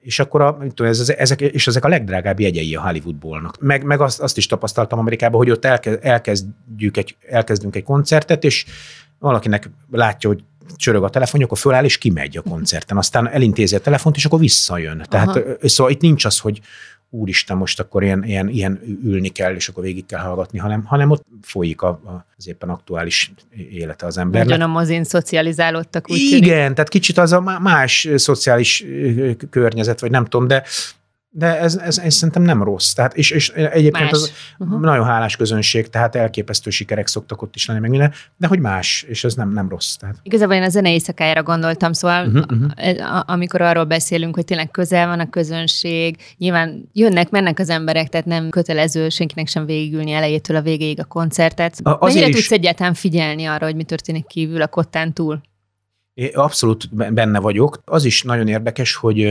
és 0.00 0.18
akkor 0.18 0.40
a, 0.40 0.56
tudom, 0.74 0.90
ez, 0.90 1.08
ezek, 1.08 1.40
és 1.40 1.66
ezek 1.66 1.84
a 1.84 1.88
legdrágább 1.88 2.40
jegyei 2.40 2.74
a 2.74 2.82
Hollywoodbolnak. 2.82 3.60
Meg, 3.60 3.84
meg 3.84 4.00
azt, 4.00 4.20
azt 4.20 4.36
is 4.36 4.46
tapasztaltam 4.46 4.98
Amerikában, 4.98 5.38
hogy 5.38 5.50
ott 5.50 5.64
elkezdjük 6.00 6.96
egy, 6.96 7.16
elkezdünk 7.28 7.76
egy 7.76 7.82
koncertet, 7.82 8.44
és 8.44 8.66
valakinek 9.18 9.70
látja, 9.90 10.28
hogy 10.28 10.44
csörög 10.76 11.02
a 11.02 11.08
telefon, 11.08 11.42
akkor 11.42 11.58
föláll 11.58 11.84
és 11.84 11.98
kimegy 11.98 12.36
a 12.36 12.42
koncerten. 12.42 12.96
Aztán 12.96 13.28
elintézi 13.28 13.74
a 13.74 13.80
telefont, 13.80 14.16
és 14.16 14.24
akkor 14.24 14.38
visszajön. 14.38 15.06
Tehát 15.08 15.28
Aha. 15.28 15.42
szóval 15.62 15.92
itt 15.92 16.00
nincs 16.00 16.24
az, 16.24 16.38
hogy 16.38 16.60
úristen, 17.10 17.56
most 17.56 17.80
akkor 17.80 18.02
ilyen, 18.02 18.24
ilyen, 18.24 18.48
ilyen 18.48 18.80
ülni 19.04 19.28
kell, 19.28 19.54
és 19.54 19.68
akkor 19.68 19.82
végig 19.82 20.06
kell 20.06 20.20
hallgatni, 20.20 20.58
hanem, 20.58 20.84
hanem 20.84 21.10
ott 21.10 21.24
folyik 21.42 21.82
a, 21.82 21.88
a, 21.88 22.26
az 22.36 22.48
éppen 22.48 22.68
aktuális 22.68 23.32
élete 23.70 24.06
az 24.06 24.18
embernek. 24.18 24.48
Nagyon 24.48 24.68
a 24.68 24.72
mozin 24.72 25.04
szocializálódtak, 25.04 26.10
úgy 26.10 26.18
Igen, 26.18 26.40
tűnik. 26.40 26.52
tehát 26.52 26.88
kicsit 26.88 27.18
az 27.18 27.32
a 27.32 27.40
más 27.60 28.08
szociális 28.14 28.84
környezet, 29.50 30.00
vagy 30.00 30.10
nem 30.10 30.24
tudom, 30.24 30.46
de 30.46 30.64
de 31.32 31.58
ez, 31.58 31.76
ez, 31.76 31.98
ez 31.98 32.14
szerintem 32.14 32.42
nem 32.42 32.62
rossz. 32.62 32.92
Tehát, 32.92 33.14
és, 33.14 33.30
és 33.30 33.48
egyébként 33.48 34.04
más. 34.04 34.12
az 34.12 34.32
uh-huh. 34.58 34.80
nagyon 34.80 35.04
hálás 35.04 35.36
közönség, 35.36 35.88
tehát 35.88 36.16
elképesztő 36.16 36.70
sikerek 36.70 37.06
szoktak 37.06 37.42
ott 37.42 37.54
is 37.54 37.66
lenni, 37.66 37.80
meg 37.80 37.90
minden, 37.90 38.12
de 38.36 38.46
hogy 38.46 38.60
más, 38.60 39.02
és 39.08 39.24
ez 39.24 39.34
nem, 39.34 39.52
nem 39.52 39.68
rossz. 39.68 39.94
Tehát. 39.94 40.16
Igazából 40.22 40.54
én 40.54 40.62
a 40.62 40.68
zene 40.68 40.92
éjszakájára 40.92 41.42
gondoltam, 41.42 41.92
szóval 41.92 42.26
uh-huh, 42.26 42.44
uh-huh. 42.50 43.20
amikor 43.26 43.60
arról 43.60 43.84
beszélünk, 43.84 44.34
hogy 44.34 44.44
tényleg 44.44 44.70
közel 44.70 45.06
van 45.06 45.20
a 45.20 45.30
közönség, 45.30 46.16
nyilván 46.36 46.88
jönnek, 46.92 47.30
mennek 47.30 47.58
az 47.58 47.68
emberek, 47.68 48.08
tehát 48.08 48.26
nem 48.26 48.48
kötelező 48.48 49.08
senkinek 49.08 49.48
sem 49.48 49.66
végigülni 49.66 50.12
elejétől 50.12 50.56
a 50.56 50.62
végéig 50.62 51.00
a 51.00 51.04
koncertet. 51.04 51.80
A, 51.82 52.04
Mennyire 52.04 52.26
is... 52.26 52.34
tudsz 52.34 52.52
egyáltalán 52.52 52.94
figyelni 52.94 53.44
arra, 53.44 53.64
hogy 53.64 53.76
mi 53.76 53.84
történik 53.84 54.26
kívül 54.26 54.62
a 54.62 54.66
kottán 54.66 55.12
túl? 55.12 55.40
Abszolút 56.32 57.12
benne 57.14 57.38
vagyok. 57.38 57.80
Az 57.84 58.04
is 58.04 58.22
nagyon 58.22 58.48
érdekes, 58.48 58.94
hogy 58.94 59.22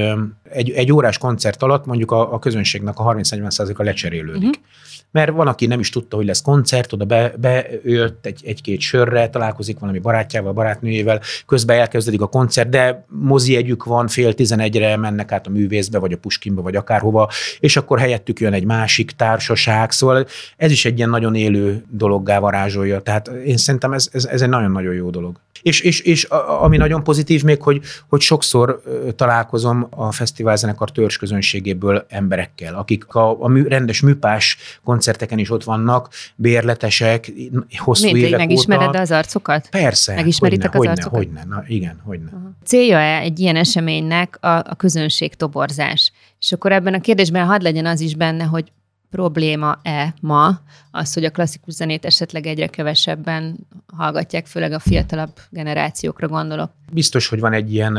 egy, 0.50 0.70
egy 0.72 0.92
órás 0.92 1.18
koncert 1.18 1.64
alatt 1.64 1.86
mondjuk 1.86 2.12
a, 2.12 2.34
a 2.34 2.40
közönségnek 2.40 3.00
a 3.00 3.04
30-40%-a 3.04 3.84
lecserélődik. 3.84 4.50
Uh-huh. 4.50 4.64
Mert 5.12 5.32
van, 5.32 5.48
aki 5.48 5.66
nem 5.66 5.80
is 5.80 5.90
tudta, 5.90 6.16
hogy 6.16 6.26
lesz 6.26 6.42
koncert, 6.42 6.94
oda 6.94 7.06
be, 7.06 7.34
bejött 7.38 8.26
egy, 8.26 8.42
egy-két 8.46 8.80
sörre, 8.80 9.30
találkozik 9.30 9.80
valami 9.80 10.00
barátjával, 10.00 10.54
barátnőjével, 10.54 11.22
közben 11.46 11.80
elkezdődik 11.80 12.22
a 12.22 12.28
koncert, 12.28 12.70
de 12.70 13.06
mozi 13.08 13.56
együk 13.56 13.84
van, 13.84 14.08
fél 14.08 14.34
tizenegyre 14.34 14.98
mennek 14.98 15.32
át 15.32 15.48
a 15.48 15.50
művészbe, 15.50 16.00
vagy 16.00 16.14
a 16.14 16.18
Puskinba, 16.18 16.62
vagy 16.62 16.76
akárhova, 16.76 17.30
és 17.60 17.78
akkor 17.78 18.00
helyettük 18.00 18.40
jön 18.40 18.54
egy 18.54 18.66
másik 18.66 19.12
társaság, 19.12 19.92
szóval 19.92 20.28
ez 20.58 20.72
is 20.72 20.86
egy 20.86 20.98
ilyen 20.98 21.10
nagyon 21.10 21.36
élő 21.36 21.86
dologgá 21.90 22.40
varázsolja. 22.40 23.00
Tehát 23.00 23.28
én 23.28 23.58
szerintem 23.58 23.94
ez, 23.94 24.10
ez, 24.12 24.26
ez 24.26 24.42
egy 24.42 24.50
nagyon-nagyon 24.50 24.94
jó 24.94 25.10
dolog. 25.10 25.40
És, 25.62 25.82
és, 25.82 26.00
és 26.00 26.24
ami 26.62 26.78
nagyon 26.80 27.04
pozitív 27.04 27.44
még, 27.44 27.62
hogy, 27.62 27.82
hogy 28.10 28.22
sokszor 28.22 28.82
találkozom 29.16 29.88
a 29.90 30.12
fesztiválzenekar 30.12 30.92
törzs 30.92 31.18
közönségéből 31.18 32.06
emberekkel, 32.10 32.76
akik 32.76 33.14
a, 33.14 33.44
a 33.44 33.48
mű, 33.48 33.64
rendes 33.64 34.02
műpás 34.02 34.58
koncerteken 34.84 35.38
is 35.38 35.52
ott 35.52 35.64
vannak, 35.64 36.10
bérletesek, 36.36 37.32
hosszú 37.78 38.06
Mind, 38.06 38.18
évek 38.18 38.40
megismered 38.40 38.88
óta. 38.88 39.00
az 39.00 39.12
arcokat? 39.12 39.70
Persze. 39.70 40.14
Megismeritek 40.16 40.76
hogyne, 40.76 40.92
az 40.92 40.98
arcokat? 40.98 41.24
Hogyne, 41.24 41.44
na 41.48 41.64
igen, 41.68 42.02
hogyne. 42.04 42.26
Uh-huh. 42.26 42.50
Célja-e 42.66 43.20
egy 43.20 43.40
ilyen 43.40 43.56
eseménynek 43.56 44.38
a, 44.42 44.48
a 44.48 44.76
közönség 44.78 45.36
toborzás? 45.36 46.12
És 46.40 46.52
akkor 46.52 46.72
ebben 46.72 46.94
a 46.94 47.00
kérdésben 47.00 47.46
hadd 47.46 47.64
legyen 47.64 47.86
az 47.86 48.00
is 48.00 48.16
benne, 48.16 48.44
hogy 48.44 48.72
probléma-e 49.10 50.14
ma 50.22 50.60
az, 50.92 51.14
hogy 51.14 51.26
a 51.26 51.32
klasszikus 51.32 51.74
zenét 51.74 52.06
esetleg 52.06 52.46
egyre 52.46 52.68
kevesebben 52.68 53.56
hallgatják, 53.98 54.46
főleg 54.46 54.72
a 54.72 54.80
fiatalabb 54.80 55.32
generációkra 55.50 56.28
gondolok? 56.28 56.72
Biztos, 56.92 57.28
hogy 57.28 57.40
van 57.40 57.54
egy 57.54 57.74
ilyen 57.74 57.94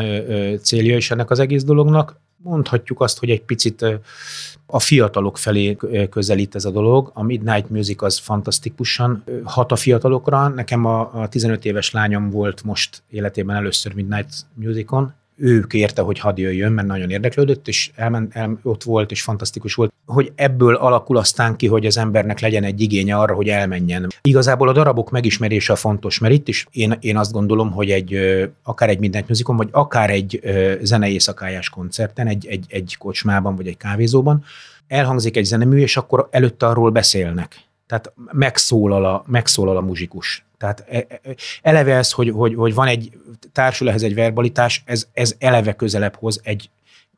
célja 0.63 0.97
is 0.97 1.11
ennek 1.11 1.31
az 1.31 1.39
egész 1.39 1.65
dolognak. 1.65 2.21
Mondhatjuk 2.37 3.01
azt, 3.01 3.19
hogy 3.19 3.31
egy 3.31 3.43
picit 3.43 3.85
a 4.67 4.79
fiatalok 4.79 5.39
felé 5.39 5.77
közelít 6.11 6.55
ez 6.55 6.65
a 6.65 6.71
dolog. 6.71 7.11
A 7.15 7.23
Midnight 7.23 7.71
Music 7.71 8.03
az 8.03 8.19
fantasztikusan 8.19 9.25
hat 9.45 9.73
a 9.73 9.77
fiatalokra. 9.77 10.49
Nekem 10.49 10.85
a, 10.85 11.23
a 11.23 11.29
15 11.29 11.65
éves 11.65 11.91
lányom 11.91 12.31
volt 12.31 12.63
most 12.65 13.03
életében 13.11 13.57
először 13.57 13.95
Midnight 13.95 14.47
Musicon, 14.55 15.15
ő 15.41 15.61
kérte, 15.61 16.03
hogy 16.03 16.19
hadd 16.19 16.39
jöjjön, 16.39 16.73
mert 16.73 16.87
nagyon 16.87 17.11
érdeklődött, 17.11 17.69
és 17.69 17.91
elment, 17.95 18.37
el, 18.37 18.59
ott 18.63 18.83
volt, 18.83 19.11
és 19.11 19.23
fantasztikus 19.23 19.75
volt, 19.75 19.93
hogy 20.07 20.33
ebből 20.35 20.75
alakul 20.75 21.17
aztán 21.17 21.57
ki, 21.57 21.67
hogy 21.67 21.87
az 21.87 21.97
embernek 21.97 22.41
legyen 22.41 22.65
egy 22.65 22.81
igénye 22.81 23.17
arra, 23.17 23.35
hogy 23.35 23.49
elmenjen. 23.49 24.07
Igazából 24.23 24.69
a 24.69 24.73
darabok 24.73 25.11
megismerése 25.11 25.73
a 25.73 25.77
fontos, 25.77 26.19
mert 26.19 26.35
itt 26.35 26.49
is 26.49 26.67
én, 26.71 26.97
én 27.01 27.17
azt 27.17 27.33
gondolom, 27.33 27.71
hogy 27.71 27.91
egy 27.91 28.19
akár 28.63 28.89
egy 28.89 28.99
mindent 28.99 29.29
műzikon, 29.29 29.57
vagy 29.57 29.69
akár 29.71 30.11
egy 30.11 30.41
zenei 30.83 31.13
éjszakájás 31.13 31.69
koncerten, 31.69 32.27
egy, 32.27 32.47
egy, 32.47 32.65
egy 32.69 32.97
kocsmában, 32.99 33.57
vagy 33.57 33.67
egy 33.67 33.77
kávézóban, 33.77 34.45
elhangzik 34.89 35.37
egy 35.37 35.45
zenemű, 35.45 35.79
és 35.79 35.97
akkor 35.97 36.29
előtte 36.31 36.67
arról 36.67 36.91
beszélnek. 36.91 37.57
Tehát 37.87 38.13
megszólal 38.33 39.05
a, 39.05 39.25
megszólal 39.27 39.77
a 39.77 39.81
muzsikus. 39.81 40.45
Tehát 40.61 40.85
e, 40.89 41.07
e, 41.09 41.21
eleve 41.63 41.97
ez, 41.97 42.13
hogy, 42.13 42.31
hogy, 42.31 42.55
hogy 42.55 42.75
van 42.75 42.87
egy, 42.87 43.13
társul 43.53 43.89
ehhez 43.89 44.03
egy 44.03 44.15
verbalitás, 44.15 44.83
ez, 44.85 45.07
ez 45.13 45.35
eleve 45.39 45.73
közelebb 45.73 46.15
hoz 46.15 46.41
egy, 46.43 46.71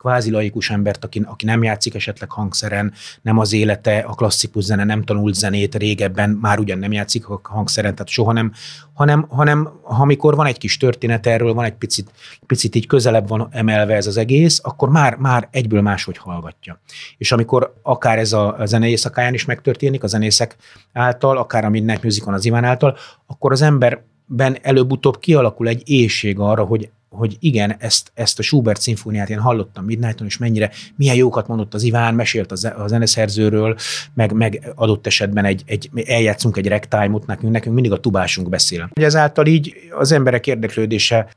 kvázi 0.03 0.31
laikus 0.31 0.69
embert, 0.69 1.03
aki, 1.03 1.21
aki 1.25 1.45
nem 1.45 1.63
játszik 1.63 1.95
esetleg 1.95 2.31
hangszeren, 2.31 2.93
nem 3.21 3.37
az 3.37 3.53
élete, 3.53 3.97
a 3.97 4.13
klasszikus 4.13 4.63
zene, 4.63 4.83
nem 4.83 5.03
tanult 5.03 5.33
zenét 5.33 5.75
régebben, 5.75 6.29
már 6.29 6.59
ugyan 6.59 6.77
nem 6.77 6.91
játszik 6.91 7.23
hangszeren, 7.43 7.93
tehát 7.93 8.07
soha 8.07 8.31
nem, 8.31 8.51
hanem, 8.93 9.25
hanem 9.29 9.69
amikor 9.83 10.35
van 10.35 10.45
egy 10.45 10.57
kis 10.57 10.77
történet 10.77 11.27
erről, 11.27 11.53
van 11.53 11.65
egy 11.65 11.73
picit, 11.73 12.11
picit 12.47 12.75
így 12.75 12.87
közelebb 12.87 13.27
van 13.27 13.47
emelve 13.51 13.95
ez 13.95 14.07
az 14.07 14.17
egész, 14.17 14.59
akkor 14.63 14.89
már, 14.89 15.15
már 15.15 15.47
egyből 15.51 15.81
máshogy 15.81 16.17
hallgatja. 16.17 16.79
És 17.17 17.31
amikor 17.31 17.73
akár 17.81 18.17
ez 18.17 18.33
a, 18.33 18.59
a 18.59 18.65
zene 18.65 18.87
éjszakáján 18.87 19.33
is 19.33 19.45
megtörténik, 19.45 20.03
a 20.03 20.07
zenészek 20.07 20.55
által, 20.93 21.37
akár 21.37 21.65
a 21.65 21.69
Midnight 21.69 22.03
Musicon 22.03 22.33
az 22.33 22.45
Iván 22.45 22.63
által, 22.63 22.97
akkor 23.25 23.51
az 23.51 23.61
emberben 23.61 24.57
előbb-utóbb 24.61 25.19
kialakul 25.19 25.67
egy 25.67 25.81
éjség 25.85 26.39
arra, 26.39 26.63
hogy 26.63 26.89
hogy 27.13 27.37
igen, 27.39 27.75
ezt, 27.79 28.11
ezt 28.13 28.39
a 28.39 28.41
Schubert 28.41 28.81
szimfóniát 28.81 29.29
én 29.29 29.39
hallottam 29.39 29.85
Midnighton, 29.85 30.27
és 30.27 30.37
mennyire, 30.37 30.71
milyen 30.95 31.15
jókat 31.15 31.47
mondott 31.47 31.73
az 31.73 31.83
Iván, 31.83 32.15
mesélt 32.15 32.51
a, 32.51 32.87
zeneszerzőről, 32.87 33.77
meg, 34.13 34.31
meg 34.31 34.71
adott 34.75 35.07
esetben 35.07 35.45
egy, 35.45 35.63
egy, 35.65 35.89
eljátszunk 36.05 36.57
egy 36.57 36.67
ragtime-ot 36.67 37.25
nekünk, 37.25 37.51
nekünk 37.51 37.73
mindig 37.73 37.91
a 37.91 37.99
tubásunk 37.99 38.49
beszél. 38.49 38.89
Ezáltal 38.93 39.45
így 39.45 39.75
az 39.97 40.11
emberek 40.11 40.47
érdeklődése 40.47 41.33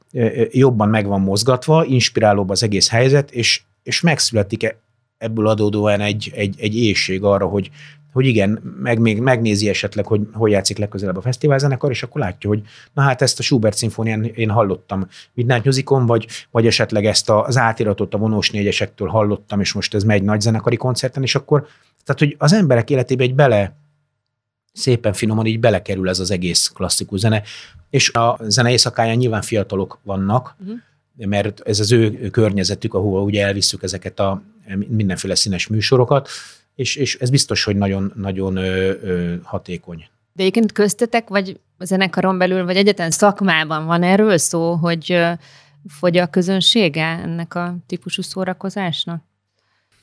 jobban 0.50 0.88
meg 0.88 1.06
van 1.06 1.20
mozgatva, 1.20 1.84
inspirálóbb 1.84 2.50
az 2.50 2.62
egész 2.62 2.88
helyzet, 2.88 3.30
és, 3.30 3.62
és 3.82 4.00
megszületik 4.00 4.76
ebből 5.18 5.48
adódóan 5.48 6.00
egy, 6.00 6.32
egy, 6.34 6.54
egy 6.58 6.76
éjség 6.76 7.22
arra, 7.22 7.46
hogy, 7.46 7.70
hogy 8.16 8.26
igen, 8.26 8.76
meg 8.82 8.98
még 8.98 9.20
megnézi 9.20 9.68
esetleg, 9.68 10.06
hogy 10.06 10.20
hogy 10.32 10.50
játszik 10.50 10.78
legközelebb 10.78 11.16
a 11.16 11.20
fesztiválzenekar, 11.20 11.90
és 11.90 12.02
akkor 12.02 12.20
látja, 12.20 12.48
hogy 12.48 12.62
na 12.92 13.02
hát 13.02 13.22
ezt 13.22 13.38
a 13.38 13.42
Schubert 13.42 13.76
szimfónián 13.76 14.24
én 14.24 14.50
hallottam 14.50 15.08
Midnight 15.34 15.64
Musicon, 15.64 16.06
vagy, 16.06 16.26
vagy 16.50 16.66
esetleg 16.66 17.04
ezt 17.04 17.30
az 17.30 17.56
átiratot 17.56 18.14
a 18.14 18.18
vonós 18.18 18.50
négyesektől 18.50 19.08
hallottam, 19.08 19.60
és 19.60 19.72
most 19.72 19.94
ez 19.94 20.04
megy 20.04 20.22
nagy 20.22 20.40
zenekari 20.40 20.76
koncerten, 20.76 21.22
és 21.22 21.34
akkor, 21.34 21.66
tehát 22.04 22.20
hogy 22.20 22.36
az 22.38 22.52
emberek 22.52 22.90
életébe 22.90 23.22
egy 23.22 23.34
bele 23.34 23.76
szépen 24.72 25.12
finoman 25.12 25.46
így 25.46 25.60
belekerül 25.60 26.08
ez 26.08 26.18
az 26.18 26.30
egész 26.30 26.68
klasszikus 26.74 27.18
zene, 27.18 27.42
és 27.90 28.12
a 28.12 28.38
zene 28.42 28.70
éjszakáján 28.70 29.16
nyilván 29.16 29.42
fiatalok 29.42 29.98
vannak, 30.02 30.56
uh-huh 30.60 30.76
mert 31.16 31.60
ez 31.60 31.80
az 31.80 31.92
ő 31.92 32.30
környezetük, 32.30 32.94
ahova 32.94 33.22
ugye 33.22 33.46
elvisszük 33.46 33.82
ezeket 33.82 34.20
a 34.20 34.42
mindenféle 34.88 35.34
színes 35.34 35.66
műsorokat, 35.66 36.28
és, 36.76 36.96
és 36.96 37.16
ez 37.20 37.30
biztos, 37.30 37.64
hogy 37.64 37.76
nagyon, 37.76 38.12
nagyon 38.16 38.56
ö, 38.56 38.92
ö, 39.02 39.34
hatékony. 39.42 40.08
De 40.32 40.42
egyébként 40.42 40.72
köztetek, 40.72 41.28
vagy 41.28 41.60
a 41.78 41.84
zenekaron 41.84 42.38
belül, 42.38 42.64
vagy 42.64 42.76
egyetlen 42.76 43.10
szakmában 43.10 43.86
van 43.86 44.02
erről 44.02 44.38
szó, 44.38 44.74
hogy 44.74 45.18
fogy 45.88 46.16
a 46.16 46.26
közönsége 46.26 47.04
ennek 47.04 47.54
a 47.54 47.76
típusú 47.86 48.22
szórakozásnak? 48.22 49.22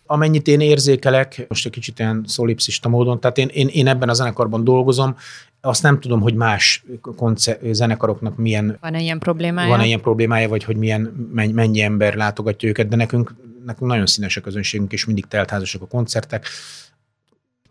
Amennyit 0.06 0.48
én 0.48 0.60
érzékelek, 0.60 1.46
most 1.48 1.66
egy 1.66 1.72
kicsit 1.72 2.00
ilyen 2.00 2.24
szolipszista 2.28 2.90
módon, 2.90 3.20
tehát 3.20 3.38
én, 3.38 3.48
én, 3.48 3.68
én 3.68 3.88
ebben 3.88 4.10
a 4.10 4.14
zenekarban 4.14 4.64
dolgozom, 4.64 5.16
azt 5.62 5.84
nem 5.84 6.00
tudom, 6.00 6.22
hogy 6.22 6.34
más 6.34 6.84
koncer- 7.16 7.60
zenekaroknak 7.72 8.38
milyen... 8.38 8.78
Van-e 8.82 9.02
ilyen 9.02 9.20
problémája? 9.20 9.70
Van-e 9.70 9.86
ilyen 9.86 10.02
problémája, 10.02 10.50
vagy 10.50 10.64
hogy 10.64 10.76
milyen, 10.76 11.02
mennyi 11.34 11.82
ember 11.82 12.16
látogatja 12.16 12.70
őket, 12.70 12.88
de 12.88 12.96
nekünk 12.96 13.34
nekünk 13.66 13.90
nagyon 13.90 14.06
színes 14.06 14.38
a 14.38 14.42
közönségünk, 14.42 14.92
és 14.92 15.06
mindig 15.06 15.26
teltházasok 15.26 15.82
a 15.82 15.88
koncertek. 15.88 16.48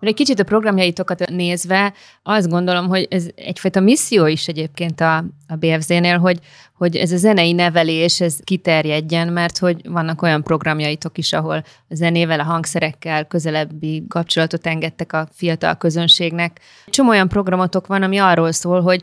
Egy 0.02 0.14
kicsit 0.14 0.40
a 0.40 0.44
programjaitokat 0.44 1.28
nézve 1.30 1.92
azt 2.22 2.48
gondolom, 2.48 2.88
hogy 2.88 3.06
ez 3.10 3.26
egyfajta 3.34 3.80
misszió 3.80 4.26
is 4.26 4.48
egyébként 4.48 5.00
a, 5.00 5.16
a 5.48 5.56
BFZ-nél, 5.58 6.18
hogy, 6.18 6.38
hogy 6.72 6.96
ez 6.96 7.12
a 7.12 7.16
zenei 7.16 7.52
nevelés, 7.52 8.20
ez 8.20 8.38
kiterjedjen, 8.44 9.28
mert 9.28 9.58
hogy 9.58 9.88
vannak 9.88 10.22
olyan 10.22 10.42
programjaitok 10.42 11.18
is, 11.18 11.32
ahol 11.32 11.64
a 11.88 11.94
zenével, 11.94 12.40
a 12.40 12.44
hangszerekkel 12.44 13.24
közelebbi 13.26 14.04
kapcsolatot 14.08 14.66
engedtek 14.66 15.12
a 15.12 15.28
fiatal 15.32 15.74
közönségnek. 15.74 16.60
Csomó 16.86 17.10
olyan 17.10 17.28
programotok 17.28 17.86
van, 17.86 18.02
ami 18.02 18.18
arról 18.18 18.52
szól, 18.52 18.80
hogy 18.80 19.02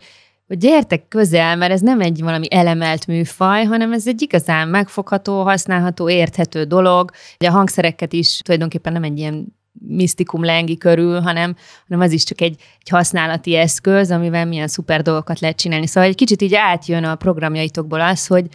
hogy 0.49 0.57
gyertek 0.57 1.07
közel, 1.07 1.55
mert 1.55 1.71
ez 1.71 1.81
nem 1.81 2.01
egy 2.01 2.21
valami 2.21 2.47
elemelt 2.49 3.07
műfaj, 3.07 3.63
hanem 3.63 3.93
ez 3.93 4.07
egy 4.07 4.21
igazán 4.21 4.67
megfogható, 4.67 5.43
használható, 5.43 6.09
érthető 6.09 6.63
dolog. 6.63 7.11
Ugye 7.39 7.49
a 7.49 7.51
hangszereket 7.51 8.13
is 8.13 8.37
tulajdonképpen 8.37 8.93
nem 8.93 9.03
egy 9.03 9.17
ilyen 9.17 9.57
misztikum 9.87 10.43
lengi 10.43 10.77
körül, 10.77 11.19
hanem, 11.19 11.55
hanem 11.87 12.05
az 12.05 12.11
is 12.11 12.23
csak 12.23 12.41
egy, 12.41 12.55
egy 12.79 12.89
használati 12.89 13.55
eszköz, 13.55 14.11
amivel 14.11 14.45
milyen 14.45 14.67
szuper 14.67 15.01
dolgokat 15.01 15.39
lehet 15.39 15.57
csinálni. 15.57 15.87
Szóval 15.87 16.09
egy 16.09 16.15
kicsit 16.15 16.41
így 16.41 16.55
átjön 16.55 17.03
a 17.03 17.15
programjaitokból 17.15 18.01
az, 18.01 18.27
hogy, 18.27 18.47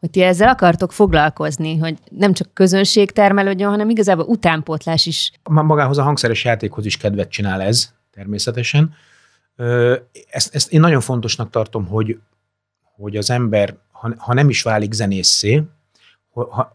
hogy 0.00 0.10
ti 0.10 0.22
ezzel 0.22 0.48
akartok 0.48 0.92
foglalkozni, 0.92 1.78
hogy 1.78 1.94
nem 2.10 2.32
csak 2.32 2.54
közönség 2.54 3.10
termelődjön, 3.10 3.70
hanem 3.70 3.90
igazából 3.90 4.24
utánpótlás 4.24 5.06
is. 5.06 5.32
Magához 5.50 5.98
a 5.98 6.02
hangszeres 6.02 6.44
játékhoz 6.44 6.86
is 6.86 6.96
kedvet 6.96 7.30
csinál 7.30 7.62
ez, 7.62 7.92
természetesen. 8.10 8.94
Ezt, 10.30 10.54
ezt 10.54 10.72
én 10.72 10.80
nagyon 10.80 11.00
fontosnak 11.00 11.50
tartom, 11.50 11.86
hogy, 11.86 12.18
hogy 12.94 13.16
az 13.16 13.30
ember, 13.30 13.76
ha, 13.90 14.14
ha 14.16 14.34
nem 14.34 14.48
is 14.48 14.62
válik 14.62 14.92
zenészé, 14.92 15.62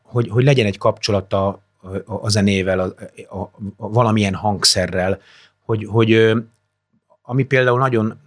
hogy, 0.04 0.30
hogy 0.30 0.44
legyen 0.44 0.66
egy 0.66 0.78
kapcsolata 0.78 1.62
a, 2.06 2.30
zenével, 2.30 2.80
a, 2.80 2.94
a, 3.36 3.42
a 3.78 3.90
valamilyen 3.90 4.34
hangszerrel, 4.34 5.20
hogy, 5.66 5.86
hogy 5.86 6.34
ami 7.22 7.44
például 7.44 7.80
nagyon, 7.80 8.20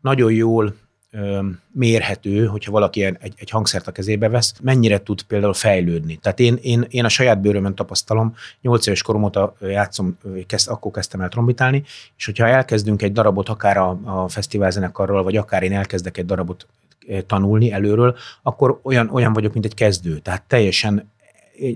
nagyon 0.00 0.32
jól 0.32 0.74
mérhető, 1.72 2.46
hogyha 2.46 2.70
valaki 2.70 3.04
egy, 3.04 3.34
egy 3.36 3.50
hangszert 3.50 3.86
a 3.86 3.92
kezébe 3.92 4.28
vesz, 4.28 4.54
mennyire 4.62 5.02
tud 5.02 5.22
például 5.22 5.54
fejlődni. 5.54 6.16
Tehát 6.16 6.40
én, 6.40 6.58
én, 6.62 6.86
én 6.88 7.04
a 7.04 7.08
saját 7.08 7.40
bőrömön 7.40 7.74
tapasztalom, 7.74 8.34
8 8.60 8.86
éves 8.86 9.02
korom 9.02 9.22
óta 9.22 9.54
játszom, 9.60 10.18
kezd, 10.46 10.68
akkor 10.68 10.90
kezdtem 10.90 11.20
el 11.20 11.28
trombitálni, 11.28 11.82
és 12.16 12.24
hogyha 12.24 12.46
elkezdünk 12.46 13.02
egy 13.02 13.12
darabot 13.12 13.48
akár 13.48 13.76
a, 13.76 14.00
a 14.04 14.28
fesztiválzenekarról, 14.28 15.22
vagy 15.22 15.36
akár 15.36 15.62
én 15.62 15.72
elkezdek 15.72 16.16
egy 16.16 16.26
darabot 16.26 16.66
tanulni 17.26 17.72
előről, 17.72 18.16
akkor 18.42 18.80
olyan, 18.82 19.10
olyan 19.12 19.32
vagyok, 19.32 19.52
mint 19.52 19.64
egy 19.64 19.74
kezdő. 19.74 20.18
Tehát 20.18 20.42
teljesen 20.42 21.10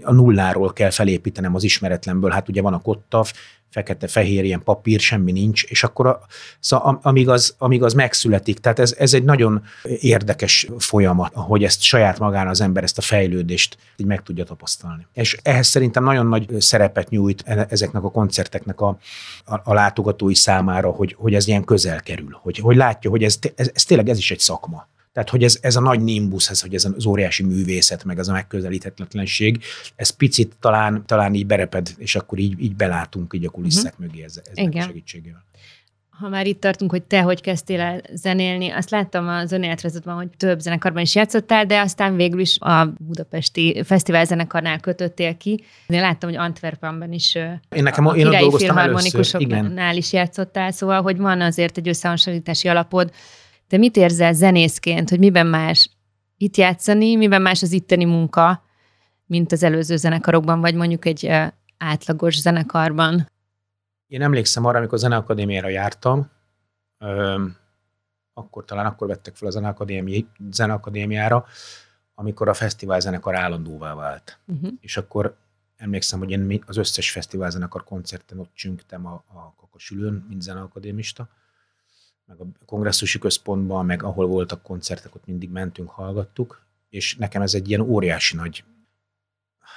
a 0.03 0.13
nulláról 0.13 0.73
kell 0.73 0.91
felépítenem 0.91 1.55
az 1.55 1.65
ismeretlenből. 1.65 2.31
Hát 2.31 2.49
ugye 2.49 2.63
van 2.63 2.73
a 2.73 2.81
kotta, 2.81 3.25
fekete-fehér 3.75 4.45
ilyen 4.45 4.63
papír, 4.63 5.01
semmi 5.01 5.33
nincs, 5.33 5.63
és 5.63 5.85
akkor 5.85 6.07
a, 6.07 6.21
szóval, 6.61 6.99
amíg, 7.03 7.29
az, 7.29 7.55
amíg 7.59 7.83
az 7.83 7.93
megszületik, 7.93 8.59
tehát 8.59 8.79
ez, 8.79 8.95
ez 8.99 9.15
egy 9.15 9.25
nagyon 9.25 9.63
érdekes 10.01 10.69
folyamat, 10.79 11.33
hogy 11.35 11.65
ezt 11.65 11.83
saját 11.83 12.19
magán 12.19 12.49
az 12.49 12.61
ember 12.61 12.83
ezt 12.83 12.99
a 12.99 13.01
fejlődést 13.01 13.77
így 13.97 14.07
meg 14.07 14.23
tudja 14.23 14.45
tapasztalni. 14.45 15.07
És 15.13 15.39
ehhez 15.43 15.67
szerintem 15.67 16.05
nagyon 16.05 16.27
nagy 16.27 16.61
szerepet 16.61 17.09
nyújt 17.09 17.43
e, 17.47 17.67
ezeknek 17.71 18.03
a 18.03 18.11
koncerteknek 18.11 18.81
a, 18.81 18.99
a, 19.45 19.61
a 19.65 19.75
látogatói 19.75 20.35
számára, 20.35 20.91
hogy, 20.91 21.15
hogy 21.19 21.35
ez 21.35 21.47
ilyen 21.47 21.65
közel 21.65 22.01
kerül, 22.01 22.39
hogy, 22.43 22.59
hogy 22.59 22.77
látja, 22.77 23.11
hogy 23.11 23.23
ez, 23.23 23.39
ez, 23.55 23.71
ez 23.75 23.85
tényleg 23.85 24.09
ez 24.09 24.19
is 24.19 24.31
egy 24.31 24.39
szakma. 24.41 24.89
Tehát, 25.15 25.31
hogy 25.31 25.43
ez, 25.43 25.59
ez 25.61 25.77
a 25.77 25.81
nagy 25.81 26.01
nimbus, 26.01 26.51
ez, 26.51 26.61
hogy 26.61 26.75
ez 26.75 26.85
az 26.97 27.07
óriási 27.07 27.43
művészet, 27.43 28.05
meg 28.05 28.19
az 28.19 28.29
a 28.29 28.33
megközelíthetetlenség, 28.33 29.63
ez 29.97 30.11
picit 30.11 30.57
talán, 30.61 31.07
talán 31.07 31.35
így 31.35 31.47
bereped, 31.47 31.95
és 31.97 32.17
akkor 32.17 32.39
így, 32.39 32.63
így 32.63 32.77
belátunk 32.77 33.35
így 33.35 33.45
a 33.45 33.51
kulisszák 33.51 33.93
uh-huh. 33.93 34.07
mögé 34.07 34.23
ez, 34.23 34.41
ez 34.55 34.67
a 34.75 34.81
segítségével 34.81 35.45
ha 36.19 36.29
már 36.29 36.47
itt 36.47 36.61
tartunk, 36.61 36.91
hogy 36.91 37.03
te 37.03 37.21
hogy 37.21 37.41
kezdtél 37.41 37.81
el 37.81 38.01
zenélni, 38.13 38.71
azt 38.71 38.91
láttam 38.91 39.29
az 39.29 39.53
önéletrajzodban, 39.53 40.15
hogy 40.15 40.29
több 40.37 40.59
zenekarban 40.59 41.03
is 41.03 41.15
játszottál, 41.15 41.67
de 41.67 41.81
aztán 41.81 42.17
végül 42.17 42.41
is 42.41 42.59
a 42.59 42.93
budapesti 42.99 43.83
fesztivál 43.85 44.25
zenekarnál 44.25 44.81
kötöttél 44.81 45.37
ki. 45.37 45.65
Én 45.87 46.01
láttam, 46.01 46.29
hogy 46.31 46.39
Antwerpenben 46.39 47.13
is 47.13 47.35
én 47.35 47.83
nekem, 47.83 48.07
a, 48.07 48.17
én 48.17 48.25
királyi 48.25 48.51
filharmonikusoknál 48.57 49.97
is 49.97 50.13
játszottál, 50.13 50.71
szóval, 50.71 51.03
hogy 51.03 51.17
van 51.17 51.41
azért 51.41 51.77
egy 51.77 51.89
összehasonlítási 51.89 52.69
alapod. 52.69 53.11
De 53.75 53.81
mit 53.81 53.97
érzel 53.97 54.33
zenészként, 54.33 55.11
hogy 55.11 55.19
miben 55.19 55.47
más 55.47 55.91
itt 56.37 56.57
játszani, 56.57 57.17
miben 57.17 57.43
más 57.43 57.63
az 57.63 57.73
itteni 57.73 58.05
munka, 58.05 58.63
mint 59.27 59.53
az 59.53 59.63
előző 59.63 59.97
zenekarokban, 59.97 60.61
vagy 60.61 60.75
mondjuk 60.75 61.05
egy 61.05 61.31
átlagos 61.79 62.41
zenekarban? 62.41 63.31
Én 64.07 64.23
emlékszem 64.23 64.65
arra, 64.65 64.79
amikor 64.79 64.95
a 64.95 65.01
Zeneakadémiára 65.01 65.69
jártam, 65.69 66.31
öm, 66.99 67.57
akkor 68.35 68.65
talán 68.65 68.87
akkor 68.87 69.07
vettek 69.07 69.37
fel 69.37 69.49
a 69.49 69.51
Zeneakadémi, 69.51 70.27
Zeneakadémiára, 70.51 71.45
amikor 72.15 72.49
a 72.49 72.55
fesztivál 72.55 73.01
zenekar 73.01 73.37
állandóvá 73.37 73.95
vált. 73.95 74.39
Uh-huh. 74.47 74.73
És 74.81 74.97
akkor 74.97 75.37
emlékszem, 75.77 76.19
hogy 76.19 76.31
én 76.31 76.63
az 76.67 76.77
összes 76.77 77.11
fesztivál 77.11 77.51
zenekar 77.51 77.85
koncerten 77.85 78.39
ott 78.39 78.51
csüngtem 78.55 79.07
a, 79.07 79.25
a 79.27 79.55
kakasülőn, 79.57 80.25
mint 80.29 80.43
zeneakadémista, 80.43 81.29
meg 82.27 82.41
a 82.41 82.45
kongresszusi 82.67 83.19
központban, 83.19 83.87
meg 83.87 84.03
ahol 84.03 84.27
voltak 84.27 84.63
koncertek, 84.63 85.15
ott 85.15 85.27
mindig 85.27 85.51
mentünk, 85.51 85.89
hallgattuk, 85.89 86.63
és 86.89 87.17
nekem 87.17 87.43
ez 87.43 87.55
egy 87.55 87.69
ilyen 87.69 87.81
óriási 87.81 88.37
nagy 88.37 88.65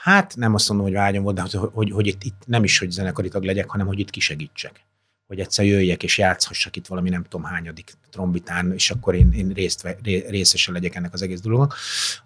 hát 0.08 0.36
nem 0.36 0.54
azt 0.54 0.70
mondom, 0.70 0.88
hogy 0.88 0.96
vágyom 0.96 1.24
volt, 1.24 1.36
de 1.36 1.42
hogy, 1.42 1.70
hogy, 1.74 1.92
hogy 1.92 2.08
itt, 2.08 2.24
itt, 2.24 2.42
nem 2.46 2.64
is, 2.64 2.80
hogy 2.80 2.92
zenekari 2.92 3.30
tag 3.30 3.44
legyek, 3.44 3.70
hanem 3.70 3.88
hogy 3.88 4.00
itt 4.00 4.10
kisegítsek. 4.10 4.86
Hogy 5.28 5.40
egyszer 5.40 5.66
jöjjek 5.66 6.04
és 6.04 6.18
játszhassak 6.18 6.76
itt 6.76 6.88
valami 6.88 7.10
nem 7.10 7.24
tudom 7.24 7.44
hányadik 7.44 7.94
trombitán, 8.12 8.74
és 8.74 8.90
akkor 8.90 9.16
én, 9.16 9.32
én 9.32 9.50
részt, 9.50 9.98
részesen 10.30 10.74
legyek 10.74 10.96
ennek 10.96 11.14
az 11.14 11.22
egész 11.22 11.42
dolognak. 11.42 11.76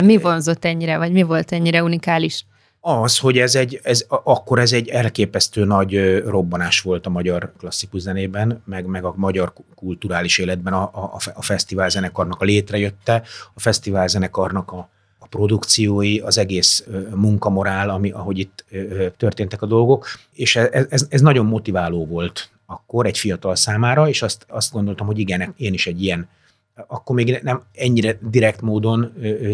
Mi 0.03 0.17
vonzott 0.17 0.65
ennyire, 0.65 0.97
vagy 0.97 1.11
mi 1.11 1.21
volt 1.21 1.51
ennyire 1.51 1.83
unikális? 1.83 2.45
Az, 2.83 3.17
hogy 3.17 3.37
ez 3.37 3.55
egy, 3.55 3.79
ez, 3.83 4.05
akkor 4.07 4.59
ez 4.59 4.73
egy 4.73 4.87
elképesztő 4.87 5.65
nagy 5.65 6.19
robbanás 6.25 6.81
volt 6.81 7.05
a 7.05 7.09
magyar 7.09 7.53
klasszikus 7.57 8.01
zenében, 8.01 8.61
meg, 8.65 8.85
meg 8.85 9.05
a 9.05 9.13
magyar 9.15 9.53
kulturális 9.75 10.37
életben 10.37 10.73
a, 10.73 10.83
a, 10.83 11.19
a 11.33 11.41
fesztivál 11.41 11.89
zenekarnak 11.89 12.41
a 12.41 12.45
létrejötte, 12.45 13.23
a 13.53 13.59
fesztivál 13.59 14.07
zenekarnak 14.07 14.71
a, 14.71 14.89
produkciói, 15.31 16.19
az 16.19 16.37
egész 16.37 16.85
munkamorál, 17.15 17.89
ami, 17.89 18.11
ahogy 18.11 18.39
itt 18.39 18.65
történtek 19.17 19.61
a 19.61 19.65
dolgok, 19.65 20.07
és 20.33 20.55
ez, 20.55 20.85
ez, 20.89 21.05
ez 21.09 21.21
nagyon 21.21 21.45
motiváló 21.45 22.05
volt 22.05 22.49
akkor 22.65 23.05
egy 23.05 23.17
fiatal 23.17 23.55
számára, 23.55 24.07
és 24.07 24.21
azt, 24.21 24.45
azt 24.49 24.71
gondoltam, 24.71 25.07
hogy 25.07 25.19
igen, 25.19 25.53
én 25.57 25.73
is 25.73 25.87
egy 25.87 26.03
ilyen 26.03 26.29
akkor 26.87 27.15
még 27.15 27.39
nem 27.43 27.63
ennyire 27.73 28.17
direkt 28.29 28.61
módon 28.61 29.13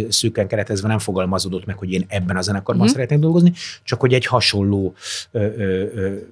szűken 0.09 0.47
keretezve 0.47 0.87
nem 0.87 0.99
fogalmazódott 0.99 1.65
meg, 1.65 1.77
hogy 1.77 1.91
én 1.91 2.05
ebben 2.07 2.37
a 2.37 2.41
zenekarban 2.41 2.87
mm. 2.87 2.89
szeretnék 2.89 3.19
dolgozni, 3.19 3.53
csak 3.83 3.99
hogy 3.99 4.13
egy 4.13 4.25
hasonló 4.25 4.93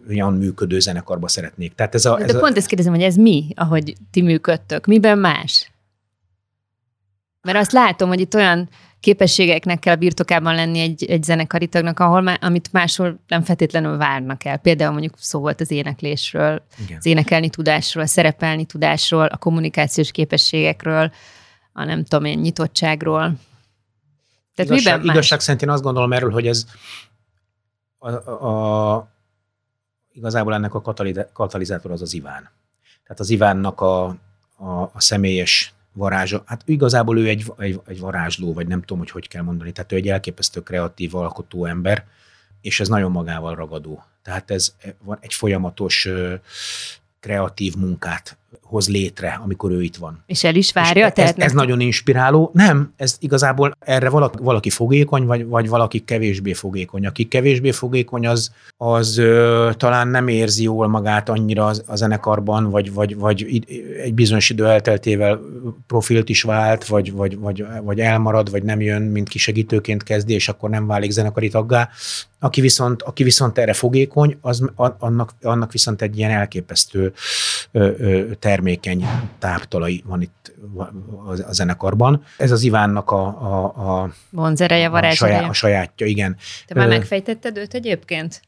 olyan 0.09 0.33
működő 0.33 0.79
zenekarban 0.79 1.29
szeretnék. 1.29 1.75
Tehát 1.75 1.95
ez 1.95 2.05
a, 2.05 2.19
ez 2.19 2.31
De 2.31 2.39
pont 2.39 2.53
a... 2.53 2.57
ezt 2.57 2.67
kérdezem, 2.67 2.93
hogy 2.93 3.03
ez 3.03 3.15
mi, 3.15 3.47
ahogy 3.55 3.93
ti 4.11 4.21
működtök? 4.21 4.85
Miben 4.85 5.17
más? 5.17 5.71
Mert 7.41 7.57
azt 7.57 7.71
látom, 7.71 8.09
hogy 8.09 8.19
itt 8.19 8.35
olyan 8.35 8.69
képességeknek 9.05 9.79
kell 9.79 9.95
birtokában 9.95 10.55
lenni 10.55 10.79
egy, 10.79 11.05
egy 11.05 11.23
zenekari 11.23 11.67
tagnak, 11.67 11.99
ahol 11.99 12.21
má, 12.21 12.37
amit 12.41 12.71
máshol 12.71 13.19
nem 13.27 13.43
feltétlenül 13.43 13.97
várnak 13.97 14.45
el. 14.45 14.57
Például 14.57 14.91
mondjuk 14.91 15.13
szó 15.17 15.39
volt 15.39 15.61
az 15.61 15.71
éneklésről, 15.71 16.63
Igen. 16.83 16.97
az 16.97 17.05
énekelni 17.05 17.49
tudásról, 17.49 18.03
a 18.03 18.07
szerepelni 18.07 18.65
tudásról, 18.65 19.25
a 19.25 19.37
kommunikációs 19.37 20.11
képességekről, 20.11 21.11
a 21.73 21.83
nem 21.83 22.03
tudom 22.03 22.25
én, 22.25 22.39
nyitottságról. 22.39 23.21
Tehát 24.55 24.71
igazság, 24.71 24.93
miben 24.93 25.05
más? 25.05 25.15
igazság 25.15 25.39
szerint 25.39 25.61
én 25.61 25.69
azt 25.69 25.83
gondolom 25.83 26.13
erről, 26.13 26.31
hogy 26.31 26.47
ez 26.47 26.65
a, 27.97 28.09
a, 28.09 28.93
a, 28.93 29.07
igazából 30.11 30.53
ennek 30.53 30.73
a 30.73 30.81
katalizátor 31.33 31.91
az 31.91 32.01
az 32.01 32.13
Iván. 32.13 32.49
Tehát 33.03 33.19
az 33.19 33.29
Ivánnak 33.29 33.81
a, 33.81 34.05
a, 34.55 34.81
a 34.93 35.01
személyes 35.01 35.73
varázsa. 35.95 36.43
Hát 36.45 36.61
igazából 36.65 37.19
ő 37.19 37.27
egy, 37.27 37.53
egy, 37.57 37.81
egy 37.87 37.99
varázsló, 37.99 38.53
vagy 38.53 38.67
nem 38.67 38.79
tudom, 38.79 38.97
hogy 38.97 39.09
hogy 39.11 39.27
kell 39.27 39.41
mondani. 39.41 39.71
Tehát 39.71 39.91
ő 39.91 39.95
egy 39.95 40.07
elképesztő 40.07 40.63
kreatív, 40.63 41.15
alkotó 41.15 41.65
ember, 41.65 42.05
és 42.61 42.79
ez 42.79 42.87
nagyon 42.87 43.11
magával 43.11 43.55
ragadó. 43.55 44.03
Tehát 44.21 44.51
ez 44.51 44.75
van 45.03 45.17
egy 45.21 45.33
folyamatos 45.33 46.07
kreatív 47.19 47.75
munkát 47.75 48.37
hoz 48.61 48.89
létre, 48.89 49.39
amikor 49.43 49.71
ő 49.71 49.83
itt 49.83 49.95
van. 49.95 50.23
És 50.25 50.43
el 50.43 50.55
is 50.55 50.73
várja? 50.73 51.07
És 51.07 51.23
ez, 51.23 51.33
ez 51.35 51.51
nagyon 51.51 51.79
inspiráló. 51.79 52.51
Nem, 52.53 52.93
ez 52.95 53.17
igazából 53.19 53.75
erre 53.79 54.09
valaki, 54.09 54.37
valaki 54.41 54.69
fogékony, 54.69 55.25
vagy, 55.25 55.45
vagy 55.47 55.69
valaki 55.69 55.99
kevésbé 55.99 56.53
fogékony. 56.53 57.05
Aki 57.05 57.27
kevésbé 57.27 57.71
fogékony, 57.71 58.27
az, 58.27 58.51
az 58.77 59.17
ö, 59.17 59.69
talán 59.77 60.07
nem 60.07 60.27
érzi 60.27 60.63
jól 60.63 60.87
magát 60.87 61.29
annyira 61.29 61.65
a, 61.65 61.73
a 61.85 61.95
zenekarban, 61.95 62.69
vagy, 62.69 62.93
vagy, 62.93 63.17
vagy 63.17 63.63
egy 64.03 64.13
bizonyos 64.13 64.49
idő 64.49 64.65
elteltével 64.65 65.39
profilt 65.87 66.29
is 66.29 66.41
vált, 66.41 66.85
vagy, 66.85 67.11
vagy, 67.11 67.37
vagy, 67.37 67.65
vagy 67.83 67.99
elmarad, 67.99 68.51
vagy 68.51 68.63
nem 68.63 68.81
jön, 68.81 69.01
mint 69.01 69.29
kisegítőként 69.29 70.03
kezdi, 70.03 70.33
és 70.33 70.49
akkor 70.49 70.69
nem 70.69 70.87
válik 70.87 71.11
zenekari 71.11 71.49
taggá. 71.49 71.89
Aki 72.39 72.61
viszont, 72.61 73.01
aki 73.01 73.23
viszont 73.23 73.57
erre 73.57 73.73
fogékony, 73.73 74.37
az, 74.41 74.71
annak, 74.75 75.33
annak 75.41 75.71
viszont 75.71 76.01
egy 76.01 76.17
ilyen 76.17 76.31
elképesztő 76.31 77.13
ö, 77.71 77.91
ö, 77.97 78.31
termékeny 78.45 79.05
táptalai 79.39 80.03
van 80.05 80.21
itt 80.21 80.53
a 81.47 81.53
zenekarban. 81.53 82.23
Ez 82.37 82.51
az 82.51 82.63
Ivánnak 82.63 83.11
a, 83.11 83.25
a, 83.25 83.63
a 84.03 84.13
vonzereje, 84.29 84.87
a, 84.87 85.11
saját, 85.11 85.49
a 85.49 85.53
sajátja, 85.53 86.05
igen. 86.05 86.35
Te 86.65 86.75
már 86.75 86.87
megfejtetted 86.87 87.57
őt 87.57 87.73
egyébként? 87.73 88.41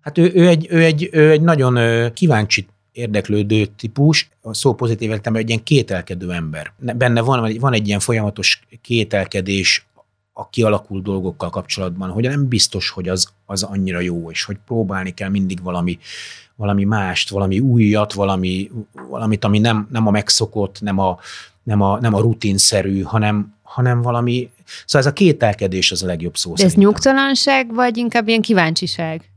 Hát 0.00 0.18
ő, 0.18 0.30
ő, 0.34 0.48
egy, 0.48 0.66
ő, 0.70 0.82
egy, 0.82 1.08
ő 1.12 1.30
egy 1.30 1.40
nagyon 1.40 1.78
kíváncsi 2.12 2.66
érdeklődő 2.92 3.66
típus, 3.66 4.28
a 4.40 4.54
szó 4.54 4.74
pozitív 4.74 5.10
értelemben 5.10 5.42
egy 5.42 5.48
ilyen 5.48 5.62
kételkedő 5.62 6.32
ember. 6.32 6.72
Benne 6.78 7.20
van, 7.20 7.56
van 7.60 7.72
egy 7.72 7.86
ilyen 7.86 8.00
folyamatos 8.00 8.62
kételkedés 8.82 9.86
a 10.32 10.48
kialakult 10.48 11.02
dolgokkal 11.02 11.50
kapcsolatban, 11.50 12.10
hogy 12.10 12.22
nem 12.22 12.48
biztos, 12.48 12.90
hogy 12.90 13.08
az, 13.08 13.32
az 13.46 13.62
annyira 13.62 14.00
jó, 14.00 14.30
és 14.30 14.44
hogy 14.44 14.56
próbálni 14.66 15.14
kell 15.14 15.28
mindig 15.28 15.62
valami 15.62 15.98
valami 16.62 16.84
mást, 16.84 17.30
valami 17.30 17.60
újat, 17.60 18.12
valami, 18.12 18.70
valamit, 19.08 19.44
ami 19.44 19.58
nem, 19.58 19.88
nem 19.90 20.06
a 20.06 20.10
megszokott, 20.10 20.80
nem 20.80 20.98
a, 20.98 21.18
nem 21.62 21.80
a, 21.80 21.98
nem 22.00 22.14
a 22.14 22.20
rutinszerű, 22.20 23.00
hanem, 23.00 23.54
hanem 23.62 24.02
valami... 24.02 24.50
Szóval 24.86 25.06
ez 25.06 25.12
a 25.12 25.12
kételkedés 25.12 25.92
az 25.92 26.02
a 26.02 26.06
legjobb 26.06 26.36
szó 26.36 26.54
De 26.54 26.64
ez 26.64 26.74
nyugtalanság, 26.74 27.74
vagy 27.74 27.96
inkább 27.96 28.28
ilyen 28.28 28.40
kíváncsiság? 28.40 29.30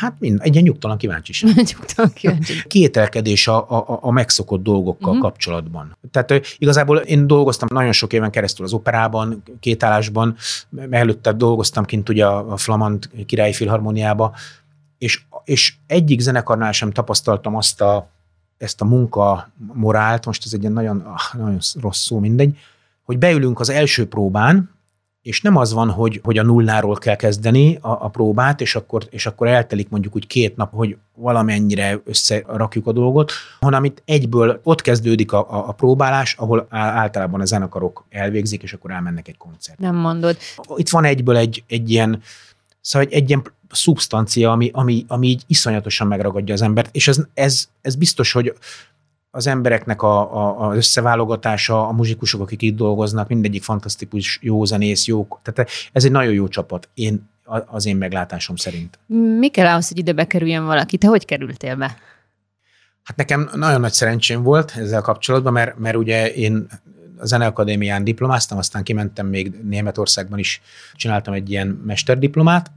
Hát 0.00 0.14
mind, 0.18 0.38
egy 0.42 0.52
ilyen 0.52 0.64
nyugtalan 0.64 0.98
kíváncsiság. 0.98 1.54
nyugtalan 1.76 2.12
kíváncsiság. 2.12 2.66
Kételkedés 2.76 3.48
a, 3.48 3.70
a, 3.70 3.98
a 4.00 4.10
megszokott 4.10 4.62
dolgokkal 4.62 5.08
uh-huh. 5.08 5.22
kapcsolatban. 5.22 5.96
Tehát 6.10 6.56
igazából 6.58 6.96
én 6.96 7.26
dolgoztam 7.26 7.68
nagyon 7.72 7.92
sok 7.92 8.12
éven 8.12 8.30
keresztül 8.30 8.64
az 8.64 8.72
operában, 8.72 9.42
kétállásban, 9.60 10.36
előtte 10.90 11.32
dolgoztam 11.32 11.84
kint 11.84 12.08
ugye 12.08 12.26
a, 12.26 12.56
Flamand 12.56 13.08
királyi 13.26 13.52
filharmoniába, 13.52 14.34
és, 14.98 15.22
és 15.44 15.74
egyik 15.86 16.20
zenekarnál 16.20 16.72
sem 16.72 16.90
tapasztaltam 16.90 17.56
azt 17.56 17.80
a, 17.80 18.08
ezt 18.58 18.80
a 18.80 18.84
munka 18.84 19.50
morált, 19.72 20.26
most 20.26 20.44
ez 20.44 20.52
egy 20.52 20.60
ilyen 20.60 20.72
nagyon, 20.72 21.00
ah, 21.00 21.38
nagyon 21.38 21.58
rossz 21.80 22.04
szó, 22.04 22.18
mindegy, 22.18 22.58
hogy 23.02 23.18
beülünk 23.18 23.60
az 23.60 23.68
első 23.68 24.08
próbán, 24.08 24.74
és 25.24 25.40
nem 25.40 25.56
az 25.56 25.72
van, 25.72 25.90
hogy, 25.90 26.20
hogy 26.22 26.38
a 26.38 26.42
nulláról 26.42 26.94
kell 26.94 27.16
kezdeni 27.16 27.78
a, 27.80 27.88
a 27.88 28.08
próbát, 28.08 28.60
és 28.60 28.74
akkor, 28.74 29.06
és 29.10 29.26
akkor 29.26 29.46
eltelik 29.46 29.88
mondjuk 29.88 30.14
úgy 30.14 30.26
két 30.26 30.56
nap, 30.56 30.72
hogy 30.72 30.96
valamennyire 31.14 32.00
összerakjuk 32.04 32.86
a 32.86 32.92
dolgot, 32.92 33.32
hanem 33.60 33.84
itt 33.84 34.02
egyből 34.04 34.60
ott 34.62 34.80
kezdődik 34.80 35.32
a, 35.32 35.38
a, 35.38 35.68
a 35.68 35.72
próbálás, 35.72 36.34
ahol 36.38 36.66
általában 36.70 37.40
a 37.40 37.44
zenekarok 37.44 38.04
elvégzik, 38.10 38.62
és 38.62 38.72
akkor 38.72 38.90
elmennek 38.90 39.28
egy 39.28 39.36
koncert. 39.36 39.78
Nem 39.78 39.96
mondod. 39.96 40.36
Itt 40.76 40.88
van 40.88 41.04
egyből 41.04 41.36
egy, 41.36 41.64
egy 41.66 41.90
ilyen, 41.90 42.22
szóval 42.84 43.08
egy, 43.08 43.14
egy 43.14 43.28
ilyen 43.28 43.42
szubstancia, 43.70 44.50
ami, 44.50 44.70
ami, 44.72 45.04
ami 45.08 45.26
így 45.26 45.42
iszonyatosan 45.46 46.06
megragadja 46.06 46.54
az 46.54 46.62
embert, 46.62 46.88
és 46.92 47.08
ez, 47.08 47.18
ez, 47.34 47.68
ez 47.80 47.94
biztos, 47.94 48.32
hogy 48.32 48.54
az 49.30 49.46
embereknek 49.46 50.02
a, 50.02 50.36
a, 50.36 50.68
az 50.68 50.76
összeválogatása, 50.76 51.88
a 51.88 51.92
muzsikusok, 51.92 52.40
akik 52.40 52.62
itt 52.62 52.76
dolgoznak, 52.76 53.28
mindegyik 53.28 53.62
fantasztikus, 53.62 54.38
jó 54.42 54.64
zenész, 54.64 55.06
jó, 55.06 55.28
tehát 55.42 55.70
ez 55.92 56.04
egy 56.04 56.10
nagyon 56.10 56.32
jó 56.32 56.48
csapat, 56.48 56.88
én, 56.94 57.28
az 57.66 57.86
én 57.86 57.96
meglátásom 57.96 58.56
szerint. 58.56 58.98
Mi 59.38 59.48
kell 59.48 59.66
ahhoz, 59.66 59.88
hogy 59.88 59.98
ide 59.98 60.12
bekerüljön 60.12 60.64
valaki? 60.64 60.98
Te 60.98 61.06
hogy 61.06 61.24
kerültél 61.24 61.76
be? 61.76 61.96
Hát 63.02 63.16
nekem 63.16 63.50
nagyon 63.54 63.80
nagy 63.80 63.92
szerencsém 63.92 64.42
volt 64.42 64.72
ezzel 64.76 65.00
kapcsolatban, 65.00 65.52
mert, 65.52 65.78
mert 65.78 65.96
ugye 65.96 66.32
én 66.32 66.66
a 67.18 67.26
Zeneakadémián 67.26 68.04
diplomáztam, 68.04 68.58
aztán 68.58 68.82
kimentem 68.82 69.26
még 69.26 69.52
Németországban 69.62 70.38
is, 70.38 70.60
csináltam 70.94 71.34
egy 71.34 71.50
ilyen 71.50 71.66
mesterdiplomát, 71.86 72.70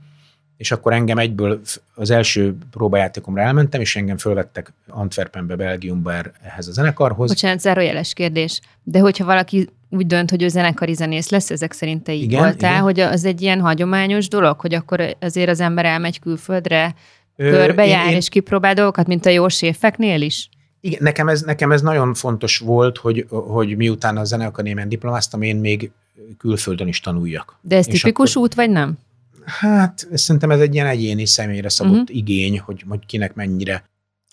és 0.58 0.72
akkor 0.72 0.94
engem 0.94 1.18
egyből 1.18 1.62
az 1.96 2.10
első 2.10 2.56
próbajátékomra 2.72 3.42
elmentem, 3.42 3.82
és 3.82 3.96
engem 3.96 4.18
fölvettek 4.18 4.74
Antwerpenbe, 4.88 5.56
Belgiumba 5.56 6.14
er, 6.14 6.32
ehhez 6.42 6.68
a 6.68 6.72
zenekarhoz. 6.72 7.30
Bocsánat, 7.30 7.60
zárójeles 7.60 8.14
kérdés. 8.14 8.62
De 8.84 9.00
hogyha 9.00 9.26
valaki 9.26 9.70
úgy 9.90 10.08
dönt, 10.08 10.30
hogy 10.30 10.44
ő 10.44 10.48
zenekari 10.48 10.94
zenész 10.94 11.30
lesz, 11.30 11.52
ezek 11.52 11.72
szerint 11.72 12.04
te 12.04 12.14
így 12.14 12.22
igen, 12.22 12.40
voltál, 12.40 12.72
igen. 12.72 12.84
hogy 12.84 13.00
az 13.00 13.26
egy 13.26 13.42
ilyen 13.42 13.62
hagyományos 13.62 14.28
dolog, 14.28 14.60
hogy 14.60 14.74
akkor 14.74 15.16
azért 15.20 15.50
az 15.50 15.60
ember 15.60 15.86
elmegy 15.86 16.20
külföldre, 16.20 16.96
körbejár 17.36 18.10
én, 18.10 18.16
és 18.16 18.30
kipróbál 18.30 18.74
dolgokat, 18.74 19.08
mint 19.08 19.26
a 19.26 19.30
jó 19.30 19.48
séfeknél 19.48 20.22
is? 20.22 20.50
Igen, 20.80 21.00
nekem 21.02 21.28
ez, 21.28 21.42
nekem 21.42 21.72
ez 21.72 21.82
nagyon 21.82 22.14
fontos 22.14 22.58
volt, 22.58 22.98
hogy, 22.98 23.26
hogy 23.30 23.78
miután 23.78 24.18
a 24.18 24.24
Zeneakadémián 24.24 24.90
diplomáztam, 24.90 25.42
én 25.42 25.56
még 25.56 25.92
külföldön 26.38 26.88
is 26.88 27.00
tanuljak. 27.00 27.58
De 27.62 27.76
ez 27.76 27.86
tipikus 27.86 28.30
akkor, 28.30 28.42
út, 28.42 28.54
vagy 28.54 28.70
nem? 28.70 28.98
Hát 29.46 30.08
szerintem 30.14 30.52
ez 30.52 30.60
egy 30.60 30.74
ilyen 30.74 30.88
egyéni 30.88 31.26
személyre 31.26 31.70
szabott 31.70 31.94
uh-huh. 31.94 32.16
igény, 32.16 32.60
hogy, 32.60 32.84
hogy 32.88 33.06
kinek 33.06 33.34
mennyire 33.34 33.84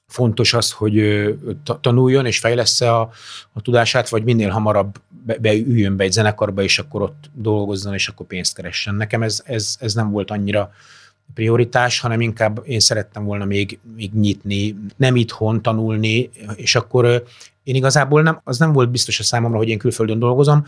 fontos 0.07 0.53
az, 0.53 0.71
hogy 0.71 1.25
tanuljon 1.81 2.27
és 2.27 2.39
fejlesz 2.39 2.81
a, 2.81 3.01
a 3.53 3.61
tudását, 3.63 4.09
vagy 4.09 4.25
minél 4.25 4.49
hamarabb 4.49 5.01
be, 5.09 5.37
beüljön 5.39 5.97
be 5.97 6.05
egy 6.05 6.13
zenekarba, 6.13 6.63
és 6.63 6.79
akkor 6.79 7.03
ott 7.03 7.31
dolgozzon, 7.33 7.95
és 7.95 8.09
akkor 8.09 8.27
pénzt 8.27 8.55
keressen. 8.55 8.95
Nekem 8.95 9.23
ez, 9.23 9.43
ez, 9.45 9.77
ez 9.81 9.95
nem 9.95 10.11
volt 10.11 10.31
annyira 10.31 10.73
prioritás, 11.35 12.01
hanem 12.01 12.21
inkább 12.21 12.63
én 12.65 12.81
szerettem 12.81 13.25
volna 13.25 13.45
még, 13.45 13.79
még 13.97 14.13
nyitni, 14.13 14.77
nem 14.97 15.17
itthon 15.17 15.63
tanulni, 15.63 16.31
és 16.57 16.75
akkor 16.75 17.25
én 17.63 17.75
igazából 17.75 18.23
nem, 18.23 18.41
az 18.45 18.59
nem 18.59 18.73
volt 18.73 18.91
biztos 18.91 19.21
a 19.21 19.23
számomra, 19.23 19.59
hogy 19.59 19.69
én 19.69 19.79
külföldön 19.79 20.19
dolgozom, 20.19 20.65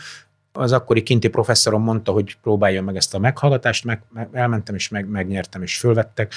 az 0.53 0.73
akkori 0.73 1.03
kinti 1.03 1.29
professzorom 1.29 1.83
mondta, 1.83 2.13
hogy 2.13 2.37
próbáljon 2.43 2.85
meg 2.85 2.97
ezt 2.97 3.15
a 3.15 3.19
meghallgatást, 3.19 3.85
meg, 3.85 4.03
meg 4.13 4.29
elmentem 4.33 4.75
és 4.75 4.89
meg, 4.89 5.09
megnyertem, 5.09 5.63
és 5.63 5.77
fölvettek, 5.77 6.33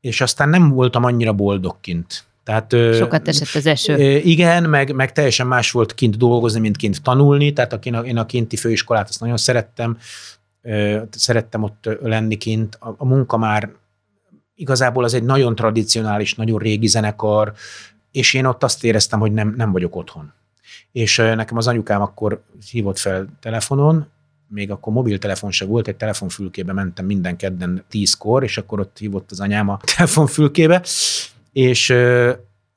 és 0.00 0.20
aztán 0.20 0.48
nem 0.48 0.68
voltam 0.68 1.04
annyira 1.04 1.32
boldog 1.32 1.76
kint. 1.80 2.24
Tehát, 2.44 2.70
Sokat 2.94 3.28
esett 3.28 3.54
az 3.54 3.66
eső. 3.66 4.16
Igen, 4.18 4.62
meg, 4.62 4.94
meg 4.94 5.12
teljesen 5.12 5.46
más 5.46 5.70
volt 5.70 5.94
kint 5.94 6.16
dolgozni, 6.16 6.60
mint 6.60 6.76
kint 6.76 7.02
tanulni, 7.02 7.52
tehát 7.52 7.86
én 7.86 7.94
a, 7.94 8.00
én 8.00 8.16
a 8.16 8.26
kinti 8.26 8.56
főiskolát 8.56 9.08
azt 9.08 9.20
nagyon 9.20 9.36
szerettem, 9.36 9.98
szerettem 11.10 11.62
ott 11.62 11.88
lenni 12.02 12.36
kint. 12.36 12.74
A, 12.80 12.94
a 12.96 13.04
munka 13.04 13.36
már 13.36 13.70
igazából 14.54 15.04
az 15.04 15.14
egy 15.14 15.24
nagyon 15.24 15.54
tradicionális, 15.54 16.34
nagyon 16.34 16.58
régi 16.58 16.86
zenekar, 16.86 17.52
és 18.10 18.34
én 18.34 18.44
ott 18.44 18.62
azt 18.62 18.84
éreztem, 18.84 19.20
hogy 19.20 19.32
nem, 19.32 19.54
nem 19.56 19.72
vagyok 19.72 19.96
otthon. 19.96 20.32
És 20.92 21.16
nekem 21.16 21.56
az 21.56 21.66
anyukám 21.66 22.00
akkor 22.02 22.42
hívott 22.70 22.98
fel 22.98 23.26
telefonon, 23.40 24.06
még 24.48 24.70
akkor 24.70 24.92
mobiltelefon 24.92 25.50
se 25.50 25.64
volt, 25.64 25.88
egy 25.88 25.96
telefonfülkébe 25.96 26.72
mentem 26.72 27.06
minden 27.06 27.36
kedden 27.36 27.84
tízkor, 27.88 28.42
és 28.42 28.58
akkor 28.58 28.80
ott 28.80 28.98
hívott 28.98 29.30
az 29.30 29.40
anyám 29.40 29.68
a 29.68 29.80
telefonfülkébe, 29.96 30.84
és, 31.52 31.94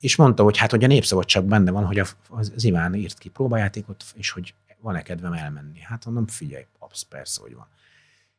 és 0.00 0.16
mondta, 0.16 0.42
hogy 0.42 0.56
hát, 0.56 0.70
hogy 0.70 0.84
a 0.84 0.86
népszabadság 0.86 1.44
benne 1.44 1.70
van, 1.70 1.84
hogy 1.84 1.98
az 2.28 2.64
Iván 2.64 2.94
írt 2.94 3.18
ki 3.18 3.28
próbajátékot, 3.28 4.04
és 4.14 4.30
hogy 4.30 4.54
van-e 4.80 5.02
kedvem 5.02 5.32
elmenni. 5.32 5.80
Hát 5.80 6.04
mondom, 6.04 6.26
figyelj, 6.26 6.66
absz, 6.78 7.02
persze, 7.02 7.40
hogy 7.42 7.54
van. 7.54 7.66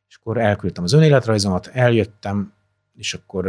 És 0.09 0.15
akkor 0.19 0.37
elküldtem 0.37 0.83
az 0.83 0.93
önéletrajzomat, 0.93 1.69
eljöttem, 1.73 2.53
és 2.97 3.13
akkor 3.13 3.47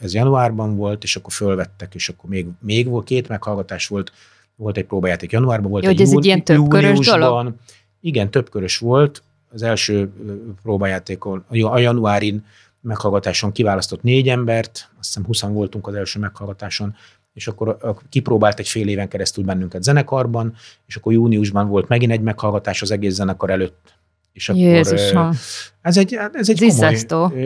ez 0.00 0.14
januárban 0.14 0.76
volt, 0.76 1.02
és 1.02 1.16
akkor 1.16 1.32
fölvettek, 1.32 1.94
és 1.94 2.08
akkor 2.08 2.30
még, 2.30 2.46
még 2.60 2.88
volt, 2.88 3.04
két 3.04 3.28
meghallgatás 3.28 3.86
volt, 3.86 4.12
volt 4.56 4.76
egy 4.76 4.84
próbajáték 4.84 5.32
januárban, 5.32 5.70
volt 5.70 5.84
Jó, 5.84 5.90
egy, 5.90 6.00
ez 6.00 6.12
jú, 6.12 6.18
egy 6.18 6.24
ilyen 6.24 6.44
többkörös 6.44 7.06
dolog? 7.06 7.54
Igen, 8.00 8.30
többkörös 8.30 8.78
volt. 8.78 9.22
Az 9.50 9.62
első 9.62 10.10
próbajátékon, 10.62 11.44
a 11.48 11.78
januárin 11.78 12.44
meghallgatáson 12.80 13.52
kiválasztott 13.52 14.02
négy 14.02 14.28
embert, 14.28 14.90
azt 14.98 15.06
hiszem 15.06 15.24
20 15.24 15.40
voltunk 15.40 15.86
az 15.86 15.94
első 15.94 16.18
meghallgatáson, 16.18 16.94
és 17.32 17.46
akkor 17.48 17.76
kipróbált 18.08 18.58
egy 18.58 18.68
fél 18.68 18.88
éven 18.88 19.08
keresztül 19.08 19.44
bennünket 19.44 19.82
zenekarban, 19.82 20.54
és 20.86 20.96
akkor 20.96 21.12
júniusban 21.12 21.68
volt 21.68 21.88
megint 21.88 22.12
egy 22.12 22.20
meghallgatás 22.20 22.82
az 22.82 22.90
egész 22.90 23.14
zenekar 23.14 23.50
előtt. 23.50 23.94
És 24.34 24.48
akkor 24.48 24.60
Jézusom. 24.60 25.30
ez 25.80 25.96
egy, 25.96 26.18
ez 26.32 26.48
egy 26.48 26.58
komoly, 26.58 26.74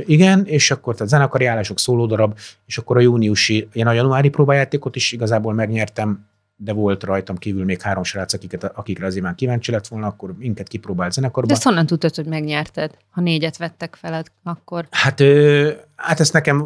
igen, 0.07 0.45
és 0.47 0.71
akkor 0.71 0.95
a 0.99 1.05
zenekari 1.05 1.45
állások, 1.45 1.79
szólódarab, 1.79 2.39
és 2.67 2.79
akkor 2.79 2.97
a 2.97 3.01
júniusi, 3.01 3.69
én 3.73 3.87
a 3.87 3.93
januári 3.93 4.29
próbajátékot 4.29 4.97
is 4.97 5.13
igazából 5.13 5.55
megnyertem, 5.55 6.27
de 6.61 6.73
volt 6.73 7.05
rajtam 7.05 7.37
kívül 7.37 7.65
még 7.65 7.81
három 7.81 8.03
srác, 8.03 8.33
akiket, 8.33 8.65
akikre 8.65 9.07
az 9.07 9.17
imán 9.17 9.35
kíváncsi 9.35 9.71
lett 9.71 9.87
volna, 9.87 10.07
akkor 10.07 10.35
minket 10.39 10.69
kipróbált 10.69 11.13
zenekarba. 11.13 11.49
De 11.49 11.55
ezt 11.55 11.63
honnan 11.63 11.87
tudtad, 11.87 12.15
hogy 12.15 12.27
megnyerted, 12.27 12.91
ha 13.11 13.21
négyet 13.21 13.57
vettek 13.57 13.97
feled 14.01 14.27
akkor? 14.43 14.87
Hát, 14.91 15.21
ö, 15.21 15.71
hát 15.97 16.21
ezt 16.21 16.33
nekem 16.33 16.65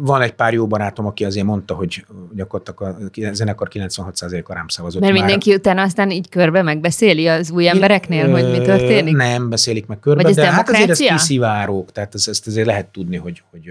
van 0.00 0.22
egy 0.22 0.32
pár 0.32 0.52
jó 0.52 0.66
barátom, 0.66 1.06
aki 1.06 1.24
azért 1.24 1.46
mondta, 1.46 1.74
hogy 1.74 2.06
gyakorlatilag 2.34 3.10
a 3.14 3.32
zenekar 3.32 3.68
96%-a 3.72 4.52
rám 4.52 4.68
szavazott. 4.68 5.00
Mert 5.00 5.12
már. 5.12 5.22
mindenki 5.22 5.54
utána 5.54 5.82
aztán 5.82 6.10
így 6.10 6.28
körbe 6.28 6.62
megbeszéli 6.62 7.26
az 7.26 7.50
új 7.50 7.68
embereknél, 7.68 8.26
ö, 8.26 8.30
hogy 8.30 8.50
mi 8.50 8.64
történik? 8.64 9.16
Nem 9.16 9.48
beszélik 9.48 9.86
meg 9.86 9.98
körbe, 9.98 10.22
Vagy 10.22 10.30
ez 10.30 10.36
de 10.36 10.42
demokrácia? 10.42 10.78
hát 10.80 10.90
azért 10.90 11.10
ez 11.10 11.20
kiszivárok, 11.20 11.92
tehát 11.92 12.14
ezt, 12.14 12.28
ezt 12.28 12.46
azért 12.46 12.66
lehet 12.66 12.86
tudni, 12.86 13.16
hogy, 13.16 13.42
hogy 13.50 13.70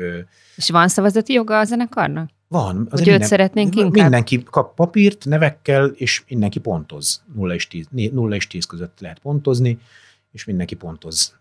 és 0.56 0.70
van 0.70 0.88
szavazati 0.88 1.34
joga 1.34 1.60
a 1.60 1.64
zenekarnak? 1.64 2.30
Van. 2.52 2.88
Hogy 2.90 3.00
őt 3.00 3.06
minden, 3.06 3.28
szeretnénk 3.28 3.76
inkább? 3.76 3.94
Mindenki 3.94 4.44
kap 4.44 4.76
papírt, 4.76 5.26
nevekkel, 5.26 5.86
és 5.86 6.24
mindenki 6.28 6.60
pontoz. 6.60 7.24
0 7.36 7.54
és 7.54 7.68
10, 7.68 7.88
0 7.92 8.36
és 8.36 8.48
10 8.48 8.66
között 8.66 9.00
lehet 9.00 9.20
pontozni, 9.20 9.80
és 10.32 10.46
mindenki 10.46 10.76
pontoz. 10.76 11.38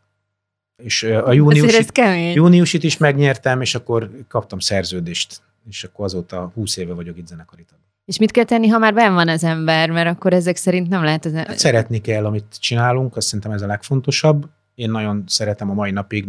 És 0.83 1.03
a 1.03 1.33
júniusit, 1.33 1.99
júniusit 2.35 2.83
is 2.85 2.97
megnyertem, 2.97 3.61
és 3.61 3.75
akkor 3.75 4.11
kaptam 4.29 4.59
szerződést, 4.59 5.42
és 5.68 5.85
akkor 5.85 6.05
azóta 6.05 6.51
20 6.55 6.77
éve 6.77 6.94
vagyok 6.94 7.18
itt 7.18 7.27
zenekari 7.27 7.64
tag. 7.64 7.79
És 8.05 8.18
mit 8.18 8.31
kell 8.31 8.44
tenni, 8.44 8.68
ha 8.68 8.79
már 8.79 8.94
benn 8.94 9.14
van 9.14 9.29
az 9.29 9.44
ember, 9.44 9.90
mert 9.90 10.09
akkor 10.09 10.33
ezek 10.33 10.57
szerint 10.57 10.88
nem 10.88 11.03
lehet 11.03 11.25
az 11.25 11.33
ember... 11.33 11.47
Hát 11.47 11.59
szeretni 11.59 12.01
kell, 12.01 12.25
amit 12.25 12.57
csinálunk, 12.61 13.16
azt 13.16 13.27
szerintem 13.27 13.53
ez 13.53 13.62
a 13.62 13.66
legfontosabb. 13.66 14.49
Én 14.75 14.90
nagyon 14.90 15.25
szeretem 15.27 15.71
a 15.71 15.75
mai 15.75 15.90
napig, 15.90 16.29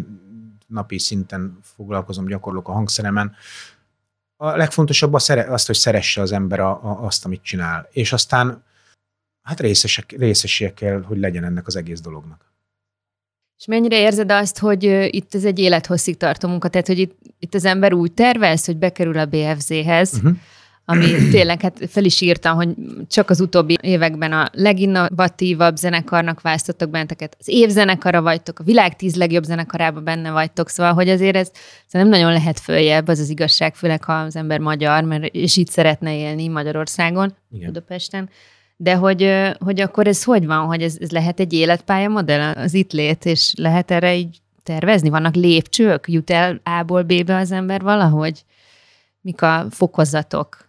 napi 0.68 1.00
szinten 1.00 1.58
foglalkozom, 1.62 2.26
gyakorlok 2.26 2.68
a 2.68 2.72
hangszeremen, 2.72 3.36
a 4.42 4.56
legfontosabb 4.58 5.14
a 5.14 5.20
szere, 5.20 5.44
azt, 5.44 5.68
hogy 5.68 5.76
szeresse 5.76 6.22
az 6.22 6.32
ember 6.32 6.60
a, 6.60 6.70
a, 6.70 7.06
azt, 7.06 7.26
amit 7.26 7.44
csinál. 7.44 7.88
És 7.92 8.14
aztán 8.14 8.64
hát 9.42 9.60
részesek, 9.60 10.12
részesie 10.12 10.74
kell, 10.74 11.02
hogy 11.02 11.18
legyen 11.18 11.44
ennek 11.44 11.68
az 11.68 11.76
egész 11.76 12.02
dolognak. 12.02 12.54
És 13.58 13.66
mennyire 13.66 14.00
érzed 14.00 14.32
azt, 14.32 14.58
hogy 14.58 14.84
itt 15.16 15.36
ez 15.36 15.46
egy 15.46 15.60
élethosszig 15.60 16.18
tartó 16.18 16.48
munka, 16.48 16.68
tehát 16.68 16.88
hogy 16.88 17.00
itt, 17.00 17.20
itt 17.40 17.54
az 17.54 17.66
ember 17.66 17.94
úgy 17.94 18.14
tervez, 18.14 18.66
hogy 18.66 18.78
bekerül 18.78 19.18
a 19.18 19.26
BFZ-hez, 19.26 20.14
uh-huh 20.14 20.38
ami 20.90 21.06
tényleg, 21.32 21.62
hát 21.62 21.80
fel 21.88 22.04
is 22.04 22.22
írtam, 22.22 22.56
hogy 22.56 22.70
csak 23.08 23.30
az 23.30 23.40
utóbbi 23.40 23.78
években 23.82 24.32
a 24.32 24.50
leginnovatívabb 24.52 25.76
zenekarnak 25.76 26.42
választottak 26.42 26.90
benneteket, 26.90 27.36
az 27.40 27.48
évzenekara 27.48 28.22
vagytok, 28.22 28.60
a 28.60 28.64
világ 28.64 28.96
tíz 28.96 29.16
legjobb 29.16 29.44
zenekarában 29.44 30.04
benne 30.04 30.32
vagytok, 30.32 30.70
szóval, 30.70 30.94
hogy 30.94 31.10
azért 31.10 31.36
ez 31.36 31.52
nem 31.92 32.08
nagyon 32.08 32.32
lehet 32.32 32.60
följebb, 32.60 33.08
az 33.08 33.20
az 33.20 33.30
igazság, 33.30 33.76
főleg 33.76 34.04
ha 34.04 34.14
az 34.14 34.36
ember 34.36 34.60
magyar, 34.60 35.04
mert 35.04 35.26
és 35.26 35.58
itt 35.58 35.70
szeretne 35.70 36.18
élni 36.18 36.48
Magyarországon, 36.48 37.36
Igen. 37.52 37.66
Budapesten. 37.66 38.30
De 38.78 38.96
hogy, 38.96 39.32
hogy 39.60 39.82
akkor 39.82 40.08
ez 40.08 40.24
hogy 40.24 40.46
van, 40.46 40.66
hogy 40.66 40.82
ez, 40.82 40.98
ez 41.00 41.12
lehet 41.12 41.40
egy 41.40 41.54
életpálya 41.54 42.10
modell, 42.10 42.54
az 42.54 42.74
itt 42.74 42.92
lét, 42.92 43.26
és 43.26 43.54
lehet 43.58 43.92
erre 43.92 44.16
így 44.16 44.38
tervezni? 44.64 45.10
Vannak 45.10 45.36
lépcsők? 45.36 46.06
Jut 46.08 46.30
el 46.30 46.62
A-ból 46.64 47.04
B-be 47.04 47.36
az 47.36 47.52
ember 47.52 47.82
valahogy? 47.82 48.44
Mik 49.22 49.42
a 49.42 49.66
fokozatok? 49.70 50.69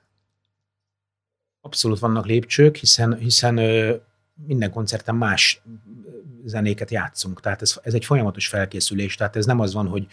Abszolút 1.61 1.99
vannak 1.99 2.27
lépcsők, 2.27 2.77
hiszen, 2.77 3.17
hiszen 3.17 3.55
minden 4.47 4.71
koncerten 4.71 5.15
más 5.15 5.63
zenéket 6.45 6.91
játszunk. 6.91 7.41
Tehát 7.41 7.63
ez, 7.63 7.81
ez 7.83 7.95
egy 7.95 8.05
folyamatos 8.05 8.47
felkészülés, 8.47 9.15
tehát 9.15 9.37
ez 9.37 9.47
nem 9.47 9.61
az 9.61 9.73
van, 9.73 9.87
hogy, 9.87 10.07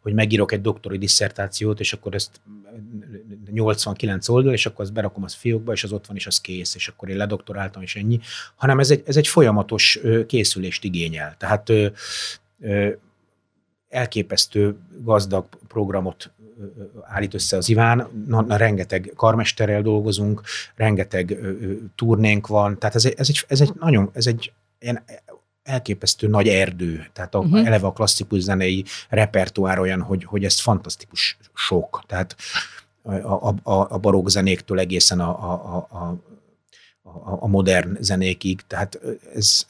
hogy 0.00 0.12
megírok 0.12 0.52
egy 0.52 0.60
doktori 0.60 0.98
disszertációt, 0.98 1.80
és 1.80 1.92
akkor 1.92 2.14
ezt 2.14 2.40
89 3.50 4.28
oldal, 4.28 4.52
és 4.52 4.66
akkor 4.66 4.84
azt 4.84 4.92
berakom 4.92 5.22
az 5.22 5.34
fiókba, 5.34 5.72
és 5.72 5.84
az 5.84 5.92
ott 5.92 6.06
van, 6.06 6.16
és 6.16 6.26
az 6.26 6.40
kész, 6.40 6.74
és 6.74 6.88
akkor 6.88 7.08
én 7.08 7.16
ledoktoráltam, 7.16 7.82
és 7.82 7.96
ennyi, 7.96 8.20
hanem 8.56 8.78
ez 8.78 8.90
egy, 8.90 9.02
ez 9.06 9.16
egy 9.16 9.28
folyamatos 9.28 10.00
készülést 10.26 10.84
igényel. 10.84 11.34
Tehát 11.38 11.72
elképesztő 13.92 14.76
gazdag 15.02 15.46
programot 15.68 16.30
állít 17.02 17.34
össze 17.34 17.56
az 17.56 17.68
Iván, 17.68 18.08
na, 18.26 18.40
na, 18.40 18.56
rengeteg 18.56 19.12
karmesterrel 19.16 19.82
dolgozunk, 19.82 20.42
rengeteg 20.74 21.30
ö, 21.30 21.34
ö, 21.34 21.74
turnénk 21.94 22.46
van, 22.46 22.78
tehát 22.78 22.94
ez 22.94 23.04
egy, 23.04 23.14
ez 23.16 23.28
egy, 23.28 23.44
ez 23.48 23.60
egy 23.60 23.72
nagyon, 23.80 24.10
ez 24.12 24.26
egy 24.26 24.52
ilyen 24.78 25.04
elképesztő 25.62 26.28
nagy 26.28 26.48
erdő, 26.48 27.06
tehát 27.12 27.34
a, 27.34 27.38
uh-huh. 27.38 27.66
eleve 27.66 27.86
a 27.86 27.92
klasszikus 27.92 28.40
zenei 28.40 28.84
repertoár 29.08 29.78
olyan, 29.78 30.02
hogy, 30.02 30.24
hogy 30.24 30.44
ez 30.44 30.60
fantasztikus 30.60 31.38
sok, 31.54 32.02
tehát 32.06 32.36
a, 33.02 33.14
a, 33.14 33.54
a, 33.62 33.72
a 33.72 33.98
barokk 33.98 34.28
zenéktől 34.28 34.78
egészen 34.78 35.20
a, 35.20 35.52
a, 35.52 35.76
a, 35.90 35.96
a, 37.02 37.42
a 37.42 37.46
modern 37.46 37.96
zenékig, 38.00 38.60
tehát 38.66 39.00
ez, 39.34 39.66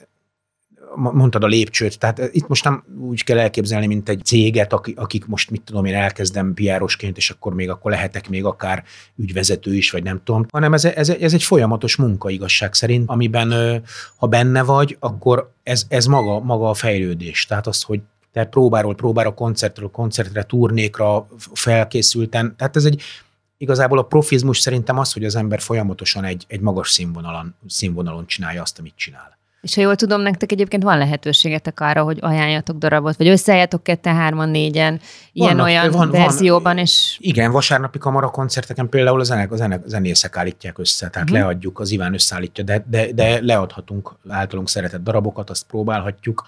mondtad 0.94 1.44
a 1.44 1.46
lépcsőt, 1.46 1.98
tehát 1.98 2.20
itt 2.32 2.48
most 2.48 2.64
nem 2.64 2.84
úgy 3.00 3.24
kell 3.24 3.38
elképzelni, 3.38 3.86
mint 3.86 4.08
egy 4.08 4.24
céget, 4.24 4.72
akik 4.72 5.26
most, 5.26 5.50
mit 5.50 5.62
tudom 5.62 5.84
én, 5.84 5.94
elkezdem 5.94 6.54
piárosként, 6.54 7.16
és 7.16 7.30
akkor 7.30 7.54
még 7.54 7.70
akkor 7.70 7.90
lehetek 7.90 8.28
még 8.28 8.44
akár 8.44 8.84
ügyvezető 9.16 9.74
is, 9.74 9.90
vagy 9.90 10.02
nem 10.02 10.20
tudom, 10.24 10.46
hanem 10.50 10.72
ez, 10.72 10.84
ez, 10.84 11.08
ez 11.08 11.32
egy 11.32 11.42
folyamatos 11.42 11.96
munka 11.96 12.30
igazság 12.30 12.74
szerint, 12.74 13.08
amiben 13.08 13.82
ha 14.16 14.26
benne 14.26 14.62
vagy, 14.62 14.96
akkor 15.00 15.52
ez, 15.62 15.84
ez 15.88 16.06
maga, 16.06 16.40
maga 16.40 16.68
a 16.68 16.74
fejlődés. 16.74 17.46
Tehát 17.46 17.66
az, 17.66 17.82
hogy 17.82 18.00
te 18.32 18.44
próbáról 18.44 18.94
próbára, 18.94 19.34
koncertről 19.34 19.90
koncertre, 19.90 20.42
turnékra 20.42 21.26
felkészülten, 21.52 22.56
tehát 22.56 22.76
ez 22.76 22.84
egy, 22.84 23.02
igazából 23.56 23.98
a 23.98 24.02
profizmus 24.02 24.58
szerintem 24.58 24.98
az, 24.98 25.12
hogy 25.12 25.24
az 25.24 25.36
ember 25.36 25.60
folyamatosan 25.60 26.24
egy, 26.24 26.44
egy 26.48 26.60
magas 26.60 26.90
színvonalon, 26.90 27.54
színvonalon 27.66 28.26
csinálja 28.26 28.62
azt, 28.62 28.78
amit 28.78 28.96
csinál. 28.96 29.40
És 29.62 29.74
ha 29.74 29.80
jól 29.80 29.96
tudom, 29.96 30.20
nektek 30.20 30.52
egyébként 30.52 30.82
van 30.82 30.98
lehetőségetek 30.98 31.80
arra, 31.80 32.02
hogy 32.02 32.18
ajánljatok 32.20 32.78
darabot, 32.78 33.16
vagy 33.16 33.28
összeálljatok 33.28 33.82
ketten, 33.82 34.14
hárman, 34.14 34.48
négyen, 34.48 35.00
ilyen-olyan 35.32 35.90
van, 35.90 36.10
verzióban, 36.10 36.62
van, 36.62 36.78
és... 36.78 37.16
Igen, 37.20 37.50
vasárnapi 37.50 37.98
kamara 37.98 38.28
koncerteken 38.28 38.88
például 38.88 39.20
a, 39.20 39.24
zenek, 39.24 39.52
a 39.52 39.56
zenek, 39.56 39.82
zenészek 39.86 40.36
állítják 40.36 40.78
össze, 40.78 41.08
tehát 41.08 41.30
uh-huh. 41.30 41.46
leadjuk, 41.46 41.80
az 41.80 41.90
Iván 41.90 42.14
összeállítja, 42.14 42.64
de, 42.64 42.84
de, 42.90 43.12
de 43.12 43.40
leadhatunk 43.40 44.16
általunk 44.28 44.68
szeretett 44.68 45.02
darabokat, 45.02 45.50
azt 45.50 45.66
próbálhatjuk. 45.66 46.46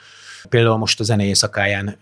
Például 0.49 0.77
most 0.77 1.01
a 1.01 1.05
zenei 1.05 1.27
éjszakáján 1.27 1.97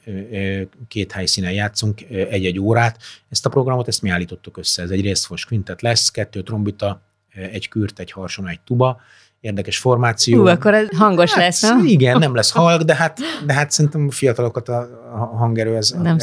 két 0.88 1.12
helyszínen 1.12 1.52
játszunk 1.52 2.00
egy-egy 2.10 2.58
órát. 2.58 2.98
Ezt 3.30 3.46
a 3.46 3.50
programot, 3.50 3.88
ezt 3.88 4.02
mi 4.02 4.10
állítottuk 4.10 4.56
össze. 4.56 4.82
Ez 4.82 4.90
egy 4.90 5.00
részfos 5.00 5.44
quintet 5.44 5.82
lesz, 5.82 6.10
kettő 6.10 6.42
trombita, 6.42 7.00
egy 7.34 7.68
kürt, 7.68 7.98
egy 7.98 8.12
harson, 8.12 8.48
egy 8.48 8.60
tuba, 8.60 9.00
érdekes 9.42 9.78
formáció. 9.78 10.40
Hú, 10.40 10.46
akkor 10.46 10.74
ez 10.74 10.96
hangos 10.96 11.32
hát, 11.32 11.44
lesz, 11.44 11.60
nem? 11.60 11.84
Igen, 11.84 12.18
nem 12.18 12.34
lesz 12.34 12.50
halk, 12.60 12.82
de 12.82 12.94
hát, 12.94 13.20
de 13.46 13.52
hát 13.52 13.70
szerintem 13.70 14.06
a 14.08 14.10
fiatalokat 14.10 14.68
a, 14.68 14.88
hangerő 15.36 15.76
ez 15.76 15.90
nem. 16.02 16.16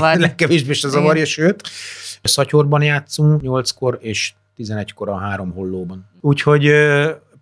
Legkevésbé 0.00 0.70
is 0.70 0.84
a 0.84 0.88
zavarja, 0.88 1.24
sőt. 1.24 1.62
Szatyorban 2.22 2.82
játszunk, 2.82 3.42
nyolckor 3.42 3.98
és 4.00 4.32
11-kor 4.58 5.08
a 5.08 5.18
három 5.18 5.52
hollóban. 5.52 6.08
Úgyhogy 6.20 6.70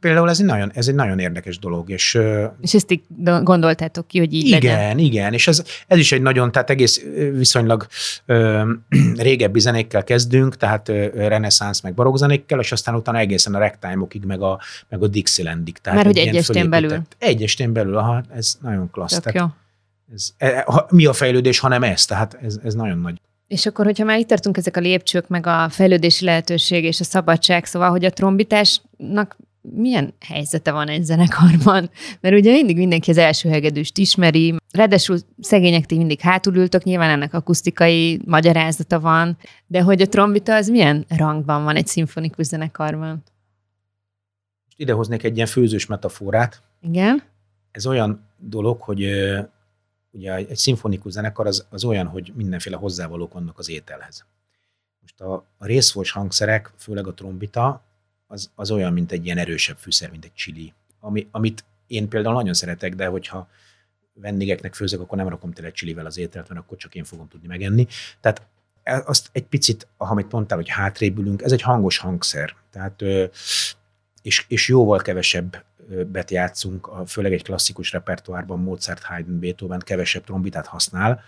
például 0.03 0.29
ez 0.29 0.41
egy 0.41 0.47
nagyon, 0.47 0.71
ez 0.75 0.88
egy 0.88 0.95
nagyon 0.95 1.19
érdekes 1.19 1.59
dolog. 1.59 1.91
És, 1.91 2.19
és 2.61 2.75
ezt 2.75 2.91
így 2.91 3.03
gondoltátok 3.43 4.07
ki, 4.07 4.19
hogy 4.19 4.35
így 4.35 4.47
igen, 4.47 4.61
legyen? 4.61 4.99
Igen, 4.99 5.33
és 5.33 5.49
ez, 5.49 5.65
ez 5.87 5.99
is 5.99 6.12
egy 6.12 6.23
nagyon, 6.23 6.53
tehát 6.53 6.71
egész 6.71 7.05
viszonylag 7.33 7.87
ö, 8.27 8.62
régebbi 9.17 9.61
zenékkel 9.61 10.05
kezdünk, 10.05 10.57
tehát 10.57 10.88
ö, 10.88 11.07
reneszánsz 11.15 11.81
meg 11.81 11.95
barokk 11.95 12.17
zenékkel, 12.17 12.61
és 12.61 12.73
aztán 12.73 12.95
utána 12.95 13.19
egészen 13.19 13.55
a 13.55 13.59
ragtime-okig, 13.59 14.25
meg 14.25 14.41
a, 14.43 14.61
meg 14.88 15.03
a 15.03 15.07
Dixielandig. 15.07 15.79
Tehát 15.79 16.05
Mert 16.05 16.17
hogy 16.17 16.27
egy 16.27 16.37
estén 16.37 16.71
belül? 16.71 17.03
Egy 17.19 17.43
estén 17.43 17.73
belül, 17.73 17.97
aha, 17.97 18.23
ez 18.35 18.55
nagyon 18.61 18.91
klassz. 18.91 19.21
Tök 19.21 19.35
jó. 19.35 19.47
Ez, 20.15 20.31
e, 20.37 20.62
ha, 20.67 20.87
mi 20.91 21.07
a 21.07 21.12
fejlődés, 21.12 21.59
hanem 21.59 21.83
ez, 21.83 22.05
tehát 22.05 22.38
ez, 22.43 22.59
ez 22.65 22.75
nagyon 22.75 22.99
nagy. 22.99 23.21
És 23.47 23.67
akkor, 23.67 23.85
hogyha 23.85 24.05
már 24.05 24.19
itt 24.19 24.29
tartunk 24.29 24.57
ezek 24.57 24.77
a 24.77 24.81
lépcsők, 24.81 25.29
meg 25.29 25.47
a 25.47 25.69
fejlődési 25.69 26.25
lehetőség 26.25 26.85
és 26.85 27.01
a 27.01 27.05
szabadság, 27.05 27.65
szóval, 27.65 27.91
hogy 27.91 28.05
a 28.05 28.11
trombitásnak 28.11 29.37
milyen 29.62 30.14
helyzete 30.20 30.72
van 30.72 30.88
egy 30.88 31.05
zenekarban, 31.05 31.90
mert 32.20 32.35
ugye 32.35 32.53
mindig 32.53 32.77
mindenki 32.77 33.11
az 33.11 33.18
első 33.18 33.48
hegedűst 33.48 33.98
ismeri, 33.98 34.55
ráadásul 34.70 35.18
szegények 35.40 35.87
ti 35.87 35.96
mindig 35.96 36.20
hátul 36.20 36.55
ültök, 36.57 36.83
nyilván 36.83 37.11
ennek 37.11 37.35
akusztikai 37.35 38.20
magyarázata 38.25 39.01
van, 39.01 39.38
de 39.66 39.83
hogy 39.83 40.03
a 40.03 40.09
trombita 40.09 40.55
az 40.55 40.68
milyen 40.68 41.05
rangban 41.09 41.64
van 41.64 41.77
egy 41.77 41.87
szimfonikus 41.87 42.46
zenekarban? 42.46 43.22
Ide 44.77 44.92
hoznék 44.92 45.22
egy 45.22 45.35
ilyen 45.35 45.46
főzős 45.46 45.87
metaforát. 45.87 46.62
Igen. 46.81 47.22
Ez 47.70 47.87
olyan 47.87 48.29
dolog, 48.38 48.81
hogy 48.81 49.05
ugye 50.11 50.35
egy 50.35 50.57
szimfonikus 50.57 51.12
zenekar 51.12 51.46
az, 51.46 51.66
az 51.70 51.85
olyan, 51.85 52.07
hogy 52.07 52.33
mindenféle 52.35 52.77
hozzávalók 52.77 53.33
vannak 53.33 53.59
az 53.59 53.70
ételhez. 53.70 54.25
Most 55.01 55.20
a, 55.20 55.35
a 55.59 55.66
részfos 55.66 56.11
hangszerek, 56.11 56.72
főleg 56.77 57.07
a 57.07 57.14
trombita, 57.14 57.83
az, 58.33 58.51
az 58.55 58.71
olyan, 58.71 58.92
mint 58.92 59.12
egy 59.12 59.25
ilyen 59.25 59.38
erősebb 59.38 59.77
fűszer, 59.77 60.11
mint 60.11 60.25
egy 60.25 60.35
csili. 60.35 60.75
Ami, 61.01 61.29
amit 61.31 61.64
én 61.87 62.09
például 62.09 62.35
nagyon 62.35 62.55
szeretek, 62.55 62.95
de 62.95 63.07
hogyha 63.07 63.49
vendégeknek 64.12 64.75
főzök, 64.75 65.01
akkor 65.01 65.18
nem 65.18 65.29
rakom 65.29 65.53
tele 65.53 65.71
csilivel 65.71 66.07
az 66.07 66.18
ételt, 66.18 66.49
mert 66.49 66.61
akkor 66.61 66.77
csak 66.77 66.95
én 66.95 67.05
fogom 67.05 67.29
tudni 67.29 67.47
megenni. 67.47 67.87
Tehát 68.21 68.47
e, 68.83 69.03
azt 69.07 69.29
egy 69.33 69.47
picit, 69.47 69.87
amit 69.97 70.33
mondtál, 70.33 70.59
hogy 70.59 70.68
hátrébülünk, 70.68 71.42
ez 71.42 71.53
egy 71.53 71.62
hangos 71.62 71.99
hangszer. 71.99 72.55
Tehát, 72.71 73.03
és, 74.23 74.45
és 74.49 74.68
jóval 74.68 74.99
kevesebb 74.99 75.64
bet 76.07 76.31
játszunk, 76.31 76.90
főleg 77.07 77.33
egy 77.33 77.42
klasszikus 77.42 77.92
repertoárban 77.92 78.59
Mozart, 78.59 79.03
Haydn, 79.03 79.38
Beethoven 79.38 79.81
kevesebb 79.85 80.25
trombitát 80.25 80.66
használ, 80.66 81.23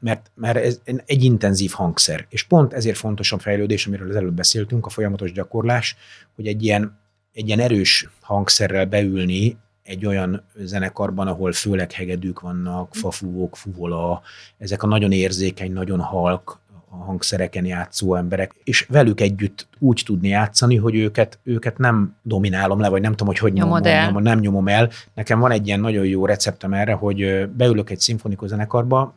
mert, 0.00 0.30
mert 0.34 0.56
ez 0.56 0.80
egy 1.06 1.24
intenzív 1.24 1.70
hangszer. 1.72 2.26
És 2.28 2.42
pont 2.42 2.72
ezért 2.72 2.96
fontos 2.96 3.32
a 3.32 3.38
fejlődés, 3.38 3.86
amiről 3.86 4.08
az 4.08 4.16
előbb 4.16 4.34
beszéltünk, 4.34 4.86
a 4.86 4.90
folyamatos 4.90 5.32
gyakorlás, 5.32 5.96
hogy 6.34 6.46
egy 6.46 6.62
ilyen, 6.62 6.98
egy 7.32 7.46
ilyen 7.46 7.60
erős 7.60 8.08
hangszerrel 8.20 8.86
beülni 8.86 9.56
egy 9.82 10.06
olyan 10.06 10.44
zenekarban, 10.56 11.28
ahol 11.28 11.52
főleg 11.52 11.92
hegedűk 11.92 12.40
vannak, 12.40 12.94
fafúvók, 12.94 13.56
fuvola, 13.56 14.22
ezek 14.58 14.82
a 14.82 14.86
nagyon 14.86 15.12
érzékeny, 15.12 15.72
nagyon 15.72 16.00
halk 16.00 16.62
a 16.90 17.04
hangszereken 17.04 17.64
játszó 17.64 18.14
emberek, 18.14 18.54
és 18.64 18.86
velük 18.88 19.20
együtt 19.20 19.68
úgy 19.78 20.02
tudni 20.04 20.28
játszani, 20.28 20.76
hogy 20.76 20.94
őket, 20.94 21.38
őket 21.42 21.78
nem 21.78 22.16
dominálom 22.22 22.80
le, 22.80 22.88
vagy 22.88 23.00
nem 23.00 23.10
tudom, 23.10 23.26
hogy 23.26 23.38
hogy 23.38 23.52
nyomom, 23.52 23.80
nyomom, 23.80 24.22
nem 24.22 24.38
nyomom 24.38 24.68
el. 24.68 24.90
Nekem 25.14 25.40
van 25.40 25.50
egy 25.50 25.66
ilyen 25.66 25.80
nagyon 25.80 26.06
jó 26.06 26.26
receptem 26.26 26.72
erre, 26.72 26.92
hogy 26.92 27.48
beülök 27.48 27.90
egy 27.90 28.00
szimfonikus 28.00 28.48
zenekarba, 28.48 29.14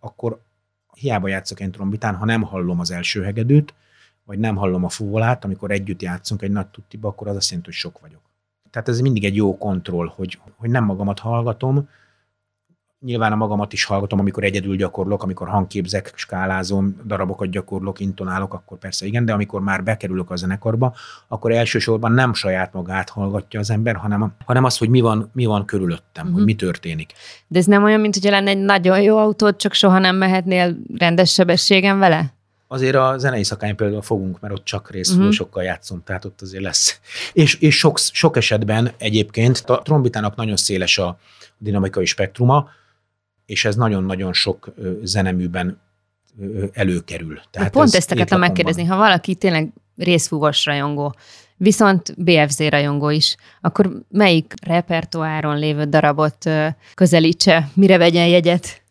akkor 0.00 0.40
hiába 0.94 1.28
játszok 1.28 1.60
én 1.60 1.70
trombitán, 1.70 2.14
ha 2.14 2.24
nem 2.24 2.42
hallom 2.42 2.80
az 2.80 2.90
első 2.90 3.22
hegedűt, 3.22 3.74
vagy 4.24 4.38
nem 4.38 4.56
hallom 4.56 4.84
a 4.84 4.88
fúvolát, 4.88 5.44
amikor 5.44 5.70
együtt 5.70 6.02
játszunk 6.02 6.42
egy 6.42 6.50
nagy 6.50 6.66
tuttiba, 6.66 7.08
akkor 7.08 7.28
az 7.28 7.36
azt 7.36 7.48
jelenti, 7.48 7.70
hogy 7.70 7.78
sok 7.78 8.00
vagyok. 8.00 8.20
Tehát 8.70 8.88
ez 8.88 9.00
mindig 9.00 9.24
egy 9.24 9.36
jó 9.36 9.58
kontroll, 9.58 10.12
hogy, 10.14 10.38
hogy 10.56 10.70
nem 10.70 10.84
magamat 10.84 11.18
hallgatom, 11.18 11.88
Nyilván 13.04 13.32
a 13.32 13.36
magamat 13.36 13.72
is 13.72 13.84
hallgatom, 13.84 14.18
amikor 14.18 14.44
egyedül 14.44 14.76
gyakorlok, 14.76 15.22
amikor 15.22 15.48
hangképzek, 15.48 16.12
skálázom, 16.14 16.96
darabokat 17.06 17.50
gyakorlok, 17.50 18.00
intonálok, 18.00 18.54
akkor 18.54 18.78
persze 18.78 19.06
igen, 19.06 19.24
de 19.24 19.32
amikor 19.32 19.60
már 19.60 19.84
bekerülök 19.84 20.30
a 20.30 20.36
zenekarba, 20.36 20.94
akkor 21.28 21.52
elsősorban 21.52 22.12
nem 22.12 22.34
saját 22.34 22.72
magát 22.72 23.08
hallgatja 23.08 23.60
az 23.60 23.70
ember, 23.70 23.96
hanem, 23.96 24.34
hanem 24.44 24.64
az, 24.64 24.78
hogy 24.78 24.88
mi 24.88 25.00
van, 25.00 25.30
mi 25.32 25.44
van 25.44 25.64
körülöttem, 25.64 26.24
uh-huh. 26.24 26.32
hogy 26.32 26.44
mi 26.44 26.54
történik. 26.54 27.12
De 27.48 27.58
ez 27.58 27.66
nem 27.66 27.84
olyan, 27.84 28.00
mint 28.00 28.14
hogy 28.14 28.30
lenne 28.30 28.50
egy 28.50 28.58
nagyon 28.58 29.00
jó 29.00 29.18
autód, 29.18 29.56
csak 29.56 29.72
soha 29.72 29.98
nem 29.98 30.16
mehetnél 30.16 30.76
rendes 30.98 31.32
sebességen 31.32 31.98
vele? 31.98 32.34
azért 32.72 32.96
a 32.96 33.18
zenei 33.18 33.42
szakány 33.42 33.74
például 33.74 34.02
fogunk, 34.02 34.40
mert 34.40 34.54
ott 34.54 34.64
csak 34.64 34.90
részfújósokkal 34.90 35.48
mhm. 35.50 35.60
uh-huh. 35.60 35.72
játszom, 35.72 36.02
tehát 36.04 36.24
ott 36.24 36.40
azért 36.40 36.62
lesz. 36.62 37.00
És, 37.32 37.54
és 37.54 37.78
sok, 37.78 37.98
sok 37.98 38.36
esetben 38.36 38.90
egyébként 38.98 39.62
a 39.66 39.82
trombitának 39.82 40.36
nagyon 40.36 40.56
széles 40.56 40.98
a 40.98 41.18
dinamikai 41.58 42.04
spektruma, 42.04 42.68
és 43.50 43.64
ez 43.64 43.76
nagyon-nagyon 43.76 44.32
sok 44.32 44.74
zeneműben 45.02 45.80
előkerül. 46.72 47.40
Tehát 47.50 47.72
Pont 47.72 47.94
ezt 47.94 48.10
akartam 48.12 48.38
megkérdezni, 48.38 48.84
ha 48.84 48.96
valaki 48.96 49.34
tényleg 49.34 49.72
részfúvos 49.96 50.64
rajongó, 50.64 51.14
viszont 51.56 52.14
BFZ 52.16 52.58
rajongó 52.58 53.08
is, 53.08 53.36
akkor 53.60 54.02
melyik 54.08 54.54
repertoáron 54.62 55.58
lévő 55.58 55.84
darabot 55.84 56.50
közelítse, 56.94 57.68
mire 57.74 57.98
vegyen 57.98 58.26
jegyet? 58.26 58.82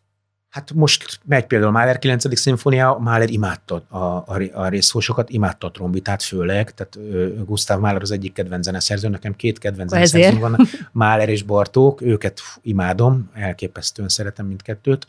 Hát 0.50 0.74
most 0.74 1.20
megy 1.26 1.46
például 1.46 1.72
Mahler 1.72 2.00
9. 2.00 2.38
szimfónia, 2.38 2.98
Mahler 3.00 3.30
imádta 3.30 3.84
a, 3.88 3.98
a, 3.98 4.42
a 4.54 4.68
részfósokat, 4.68 5.30
imádta 5.30 5.68
a 5.68 5.72
trombitát 5.72 6.24
főleg, 6.24 6.74
tehát 6.74 6.98
Gustav 7.46 7.80
Mahler 7.80 8.02
az 8.02 8.12
egyik 8.12 8.34
kedvenc 8.34 8.66
zeneszerző, 8.66 9.08
nekem 9.08 9.36
két 9.36 9.60
kedvenc 9.60 9.90
zeneszerző 9.90 10.40
van, 10.40 10.58
Mahler 10.92 11.30
és 11.30 11.44
Bartók, 11.44 12.02
őket 12.02 12.42
imádom, 12.62 13.30
elképesztően 13.34 14.10
szeretem 14.10 14.46
mindkettőt. 14.46 15.08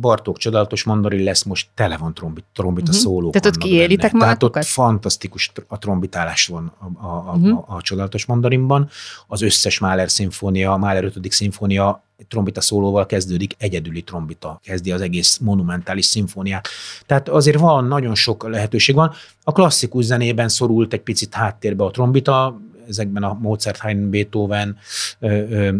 Bartók 0.00 0.38
csodálatos 0.38 0.84
mandarin 0.84 1.22
lesz, 1.22 1.42
most 1.42 1.68
tele 1.74 1.96
van 1.96 2.14
trombit, 2.14 2.44
trombita 2.52 2.88
uh-huh. 2.88 3.04
szólók. 3.04 3.32
Tehát 3.32 3.56
ott 3.56 3.62
kiéritek 3.62 4.12
Tehát 4.12 4.42
ott 4.42 4.64
fantasztikus 4.64 5.52
a 5.68 5.78
trombitálás 5.78 6.46
van 6.46 6.72
a, 6.78 7.06
a, 7.06 7.28
a, 7.28 7.34
uh-huh. 7.36 7.64
a, 7.70 7.76
a 7.76 7.82
csodálatos 7.82 8.24
mandarinban. 8.24 8.88
Az 9.26 9.42
összes 9.42 9.78
Mahler 9.78 10.10
szimfónia, 10.10 10.72
a 10.72 10.76
Mahler 10.76 11.04
5. 11.04 11.32
szimfónia 11.32 12.04
trombita 12.28 12.60
szólóval 12.60 13.06
kezdődik, 13.06 13.54
egyedüli 13.58 14.02
trombita 14.02 14.60
kezdi 14.62 14.92
az 14.92 15.00
egész 15.00 15.38
monumentális 15.38 16.04
szimfóniát. 16.06 16.68
Tehát 17.06 17.28
azért 17.28 17.58
van, 17.58 17.84
nagyon 17.84 18.14
sok 18.14 18.48
lehetőség 18.48 18.94
van. 18.94 19.12
A 19.44 19.52
klasszikus 19.52 20.04
zenében 20.04 20.48
szorult 20.48 20.92
egy 20.92 21.02
picit 21.02 21.34
háttérbe 21.34 21.84
a 21.84 21.90
trombita, 21.90 22.60
ezekben 22.88 23.22
a 23.22 23.38
Mozart, 23.40 23.78
Haydn, 23.78 24.10
Beethoven 24.10 24.76
ö, 25.18 25.28
ö, 25.28 25.76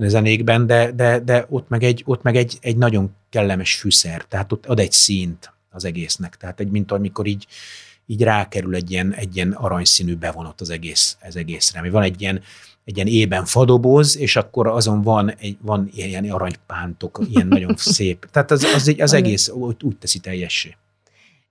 zenékben, 0.00 0.66
de, 0.66 0.92
de, 0.92 1.20
de 1.20 1.46
ott 1.48 1.68
meg, 1.68 1.82
egy, 1.82 2.02
ott 2.06 2.22
meg 2.22 2.36
egy, 2.36 2.58
egy 2.60 2.76
nagyon 2.76 3.14
kellemes 3.30 3.74
fűszer, 3.74 4.24
tehát 4.24 4.52
ott 4.52 4.66
ad 4.66 4.78
egy 4.80 4.92
színt 4.92 5.52
az 5.70 5.84
egésznek. 5.84 6.36
Tehát 6.36 6.60
egy, 6.60 6.70
mint 6.70 6.92
amikor 6.92 7.26
így, 7.26 7.46
így 8.06 8.22
rákerül 8.22 8.74
egy 8.74 8.90
ilyen, 8.90 9.12
egy 9.12 9.36
ilyen 9.36 9.52
aranyszínű 9.52 10.14
bevonat 10.14 10.60
az 10.60 10.70
egész, 10.70 11.16
ez 11.20 11.36
egészre. 11.36 11.78
Ami 11.78 11.90
van 11.90 12.02
egy 12.02 12.20
ilyen, 12.20 12.42
egy 12.84 12.96
ilyen 12.96 13.08
ében 13.08 13.44
fadoboz, 13.44 14.16
és 14.16 14.36
akkor 14.36 14.66
azon 14.66 15.02
van, 15.02 15.30
egy, 15.30 15.56
van 15.60 15.88
ilyen 15.92 16.30
aranypántok, 16.30 17.20
ilyen 17.30 17.46
nagyon 17.46 17.76
szép. 17.96 18.26
Tehát 18.30 18.50
az, 18.50 18.64
az, 18.64 18.94
az 18.98 19.12
egész 19.12 19.48
úgy, 19.48 19.76
úgy 19.82 19.96
teszi 19.96 20.18
teljessé. 20.18 20.76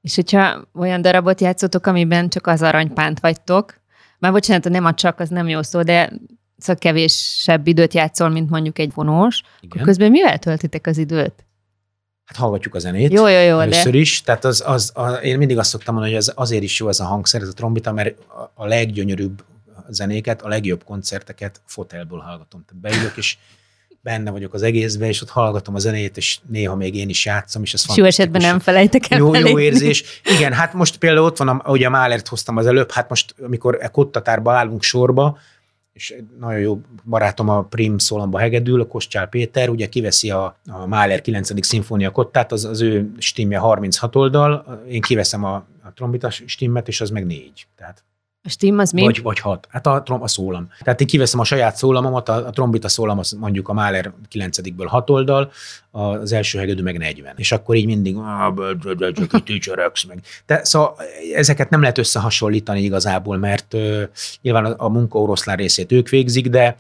És 0.02 0.16
hogyha 0.16 0.68
olyan 0.74 1.02
darabot 1.02 1.42
játszotok, 1.42 1.86
amiben 1.86 2.30
csak 2.30 2.48
az 2.48 2.62
aranypánt 2.62 3.20
vagytok, 3.20 3.84
már 4.20 4.32
bocsánat, 4.32 4.70
nem 4.70 4.86
a 4.86 4.94
csak, 4.94 5.20
az 5.20 5.30
nem 5.30 5.48
jó 5.48 5.62
szó, 5.62 5.82
de 5.82 6.12
szóval 6.58 6.76
kevésebb 6.76 7.68
időt 7.68 7.94
játszol, 7.94 8.30
mint 8.30 8.50
mondjuk 8.50 8.80
egy 8.80 8.92
vonós, 8.94 9.38
Igen. 9.38 9.70
akkor 9.70 9.82
közben 9.82 10.12
mivel 10.12 10.40
töltitek 10.40 10.88
az 10.88 10.98
időt? 10.98 11.46
Hát 12.26 12.38
hallgatjuk 12.38 12.76
a 12.76 12.80
zenét. 12.80 13.12
Jó, 13.12 13.28
jó, 13.28 13.40
jó. 13.40 13.60
Először 13.60 13.92
de... 13.92 13.98
is. 13.98 14.22
Tehát 14.22 14.46
az, 14.46 14.64
az, 14.66 14.92
az, 14.94 15.18
én 15.24 15.38
mindig 15.38 15.58
azt 15.58 15.70
szoktam 15.70 15.94
mondani, 15.94 16.16
hogy 16.16 16.24
az, 16.28 16.34
azért 16.36 16.64
is 16.64 16.80
jó 16.80 16.88
ez 16.88 17.00
a 17.00 17.06
hangszer, 17.06 17.42
ez 17.42 17.48
a 17.48 17.54
trombita, 17.54 17.92
mert 17.92 18.16
a 18.54 18.66
leggyönyörűbb 18.66 19.44
zenéket, 19.90 20.42
a 20.42 20.48
legjobb 20.48 20.84
koncerteket 20.84 21.62
fotelből 21.66 22.20
hallgatom. 22.20 22.66
Tehát 22.66 22.82
beülök, 22.82 23.18
és 23.18 23.38
benne 24.02 24.32
vagyok 24.32 24.54
az 24.54 24.62
egészben, 24.62 25.08
és 25.08 25.22
ott 25.22 25.30
hallgatom 25.30 25.76
a 25.76 25.80
zenét, 25.80 26.18
és 26.18 26.40
néha 26.48 26.76
még 26.76 26.96
én 26.96 27.10
is 27.10 27.26
játszom, 27.26 27.64
és 27.64 27.74
ez 27.74 27.86
Jó 27.96 28.06
esetben 28.06 28.42
nem 28.42 28.60
felejtek 28.60 29.12
el. 29.12 29.20
Jó, 29.20 29.36
jó 29.36 29.60
érzés. 29.60 30.22
Igen, 30.38 30.54
hát 30.54 30.74
most 30.74 30.98
például 30.98 31.26
ott 31.26 31.38
van, 31.38 31.48
ahogy 31.48 31.84
a 31.84 31.90
Málert 31.90 32.28
hoztam 32.28 32.58
az 32.58 32.66
előbb, 32.66 32.92
hát 32.92 33.10
most, 33.10 33.36
amikor 33.42 33.80
a 33.82 33.90
kottatárba 33.90 34.54
állunk 34.54 34.84
sorba, 34.84 35.38
és 35.96 36.12
egy 36.12 36.26
nagyon 36.40 36.60
jó 36.60 36.82
barátom 37.04 37.50
a 37.50 37.64
Prim 37.64 37.98
Szólamba 37.98 38.40
hegedül, 38.40 38.82
a 38.82 38.88
Kostjál 38.88 39.28
Péter, 39.28 39.70
ugye 39.70 39.88
kiveszi 39.88 40.30
a, 40.30 40.58
a 40.66 40.86
Mahler 40.86 41.22
9. 41.22 41.66
szimfónia 41.66 42.12
kottát, 42.12 42.52
az, 42.52 42.66
az 42.66 42.82
ő 42.82 43.12
stimmje 43.18 43.58
36 43.58 44.16
oldal, 44.16 44.82
én 44.88 45.02
kiveszem 45.02 45.44
a, 45.44 45.56
a 45.84 45.94
trombita 45.94 46.30
stimmet, 46.30 46.88
és 46.88 47.02
az 47.02 47.10
meg 47.10 47.26
négy. 47.26 47.68
Tehát 47.76 48.04
a 48.46 48.50
stim 48.50 48.80
az 48.80 48.92
mi? 48.92 49.02
Vagy, 49.02 49.22
vagy 49.22 49.40
hat. 49.40 49.68
Hát 49.70 49.88
a, 49.88 50.04
a 50.08 50.28
szólam. 50.28 50.68
Tehát 50.84 51.02
én 51.02 51.08
kiveszem 51.08 51.40
a 51.40 51.44
saját 51.44 51.76
szólamomat, 51.76 52.30
a, 52.30 52.48
a 52.48 52.50
trombita 52.50 52.88
szólam 52.88 53.20
az 53.20 53.32
mondjuk 53.32 53.68
a 53.68 53.74
Mahler 53.74 54.14
9-ből 54.34 54.86
hat 54.88 55.10
oldal, 55.10 55.52
az 55.92 56.32
első 56.32 56.60
hegedű 56.60 56.82
meg 56.82 56.98
40. 56.98 57.34
És 57.38 57.52
akkor 57.52 57.76
így 57.76 57.86
mindig 57.86 58.16
meg. 60.08 60.22
De, 60.46 60.64
szóval 60.64 60.96
ezeket 61.36 61.70
nem 61.70 61.82
lehet 61.82 61.98
összehasonlítani 61.98 62.82
igazából, 62.82 63.38
mert 63.38 63.74
uh, 63.74 64.02
nyilván 64.42 64.66
a, 64.66 64.86
a 64.86 64.90
munka 64.90 65.20
oroszlán 65.20 65.56
részét 65.56 65.92
ők 65.92 66.10
végzik, 66.10 66.50
de 66.50 66.78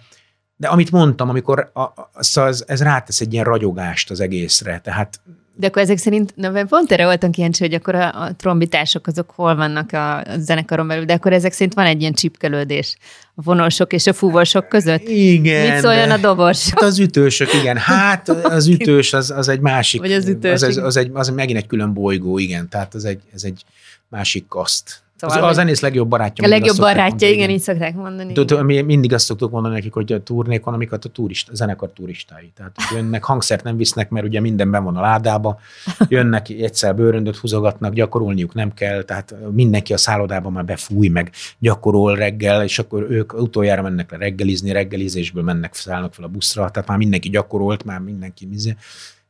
de 0.57 0.67
amit 0.67 0.91
mondtam, 0.91 1.29
amikor 1.29 1.69
a, 1.73 1.79
a, 1.81 2.09
szóval 2.19 2.49
ez, 2.49 2.63
ez 2.67 2.81
rátesz 2.81 3.21
egy 3.21 3.33
ilyen 3.33 3.45
ragyogást 3.45 4.11
az 4.11 4.19
egészre, 4.19 4.79
tehát 4.79 5.19
de 5.57 5.67
akkor 5.67 5.81
ezek 5.81 5.97
szerint, 5.97 6.35
na, 6.35 6.63
pont 6.63 6.91
erre 6.91 7.05
voltam 7.05 7.31
kíváncsi, 7.31 7.63
hogy 7.63 7.73
akkor 7.73 7.95
a, 7.95 8.21
a 8.21 8.33
trombitások 8.35 9.07
azok 9.07 9.31
hol 9.35 9.55
vannak 9.55 9.91
a, 9.91 10.17
a 10.17 10.37
zenekaron 10.37 10.87
belül, 10.87 11.05
de 11.05 11.13
akkor 11.13 11.33
ezek 11.33 11.51
szerint 11.51 11.73
van 11.73 11.85
egy 11.85 12.01
ilyen 12.01 12.13
csipkelődés 12.13 12.97
a 13.35 13.41
vonósok 13.41 13.93
és 13.93 14.07
a 14.07 14.13
fúvósok 14.13 14.67
között. 14.67 15.07
Igen. 15.07 15.71
Mit 15.71 15.81
szóljon 15.81 16.11
a 16.11 16.17
dobos? 16.17 16.69
Hát 16.69 16.81
az 16.81 16.99
ütősök, 16.99 17.53
igen. 17.53 17.77
Hát 17.77 18.29
az 18.29 18.67
ütős 18.67 19.13
az, 19.13 19.31
az 19.31 19.47
egy 19.47 19.59
másik. 19.59 20.01
Vagy 20.01 20.11
az 20.11 20.27
ütős. 20.27 20.53
Az, 20.53 20.63
az, 20.63 20.77
az, 20.77 20.97
egy, 20.97 21.09
az 21.13 21.29
megint 21.29 21.57
egy 21.57 21.67
külön 21.67 21.93
bolygó, 21.93 22.37
igen. 22.37 22.69
Tehát 22.69 22.95
ez 22.95 23.03
egy, 23.03 23.21
ez 23.33 23.43
egy 23.43 23.63
másik 24.09 24.47
kaszt. 24.47 25.03
Szóval 25.17 25.43
az, 25.43 25.49
a 25.49 25.53
zenész 25.53 25.81
legjobb 25.81 26.07
barátja. 26.07 26.45
A 26.45 26.47
legjobb 26.47 26.77
barátja, 26.77 27.07
mondani, 27.09 27.31
igen, 27.31 27.49
így 27.49 27.59
szokták 27.59 27.95
mondani. 27.95 28.63
Mi 28.63 28.81
mindig 28.81 29.13
azt 29.13 29.25
szoktuk 29.25 29.51
mondani 29.51 29.73
nekik, 29.73 29.93
hogy 29.93 30.11
a 30.11 30.23
turnékon, 30.23 30.73
amiket 30.73 31.05
a 31.05 31.09
turist, 31.09 31.49
a 31.49 31.55
zenekar 31.55 31.89
turistái. 31.89 32.51
Tehát 32.55 32.75
jönnek, 32.93 33.23
hangszert 33.23 33.63
nem 33.63 33.77
visznek, 33.77 34.09
mert 34.09 34.25
ugye 34.25 34.39
mindenben 34.39 34.83
van 34.83 34.95
a 34.95 35.01
ládába, 35.01 35.59
jönnek, 36.07 36.49
egyszer 36.49 36.95
bőröndöt 36.95 37.35
húzogatnak, 37.35 37.93
gyakorolniuk 37.93 38.53
nem 38.53 38.73
kell, 38.73 39.03
tehát 39.03 39.35
mindenki 39.51 39.93
a 39.93 39.97
szállodában 39.97 40.51
már 40.51 40.65
befúj, 40.65 41.07
meg 41.07 41.31
gyakorol 41.59 42.15
reggel, 42.15 42.63
és 42.63 42.79
akkor 42.79 43.11
ők 43.11 43.33
utoljára 43.33 43.81
mennek 43.81 44.11
le 44.11 44.17
reggelizni, 44.17 44.71
reggelizésből 44.71 45.43
mennek, 45.43 45.73
szállnak 45.73 46.13
fel 46.13 46.25
a 46.25 46.27
buszra, 46.27 46.69
tehát 46.69 46.89
már 46.89 46.97
mindenki 46.97 47.29
gyakorolt, 47.29 47.83
már 47.83 47.99
mindenki 47.99 48.45
mizé. 48.45 48.75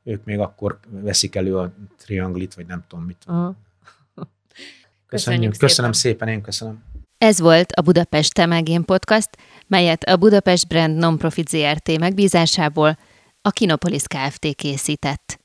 Ők 0.04 0.24
még 0.24 0.40
akkor 0.40 0.78
veszik 0.90 1.36
elő 1.36 1.58
a 1.58 1.72
trianglit, 1.98 2.54
vagy 2.54 2.66
nem 2.66 2.84
tudom 2.88 3.06
mit. 3.06 3.18
Uh-huh. 3.28 3.56
Köszönjük, 5.16 5.42
Köszönjük 5.42 5.58
köszönöm 5.58 5.92
szépen. 5.92 6.18
szépen, 6.18 6.36
én 6.36 6.42
köszönöm. 6.42 6.84
Ez 7.18 7.40
volt 7.40 7.72
a 7.72 7.82
Budapest 7.82 8.34
Temelgén 8.34 8.86
Podcast, 8.86 9.30
melyet 9.68 10.04
a 10.04 10.18
Budapest 10.18 10.68
Brand 10.68 10.98
Nonprofit 10.98 11.50
ZRT 11.50 12.00
megbízásából 12.00 12.98
a 13.42 13.50
Kinopolis 13.50 14.04
Kft. 14.08 14.56
készített. 14.56 15.40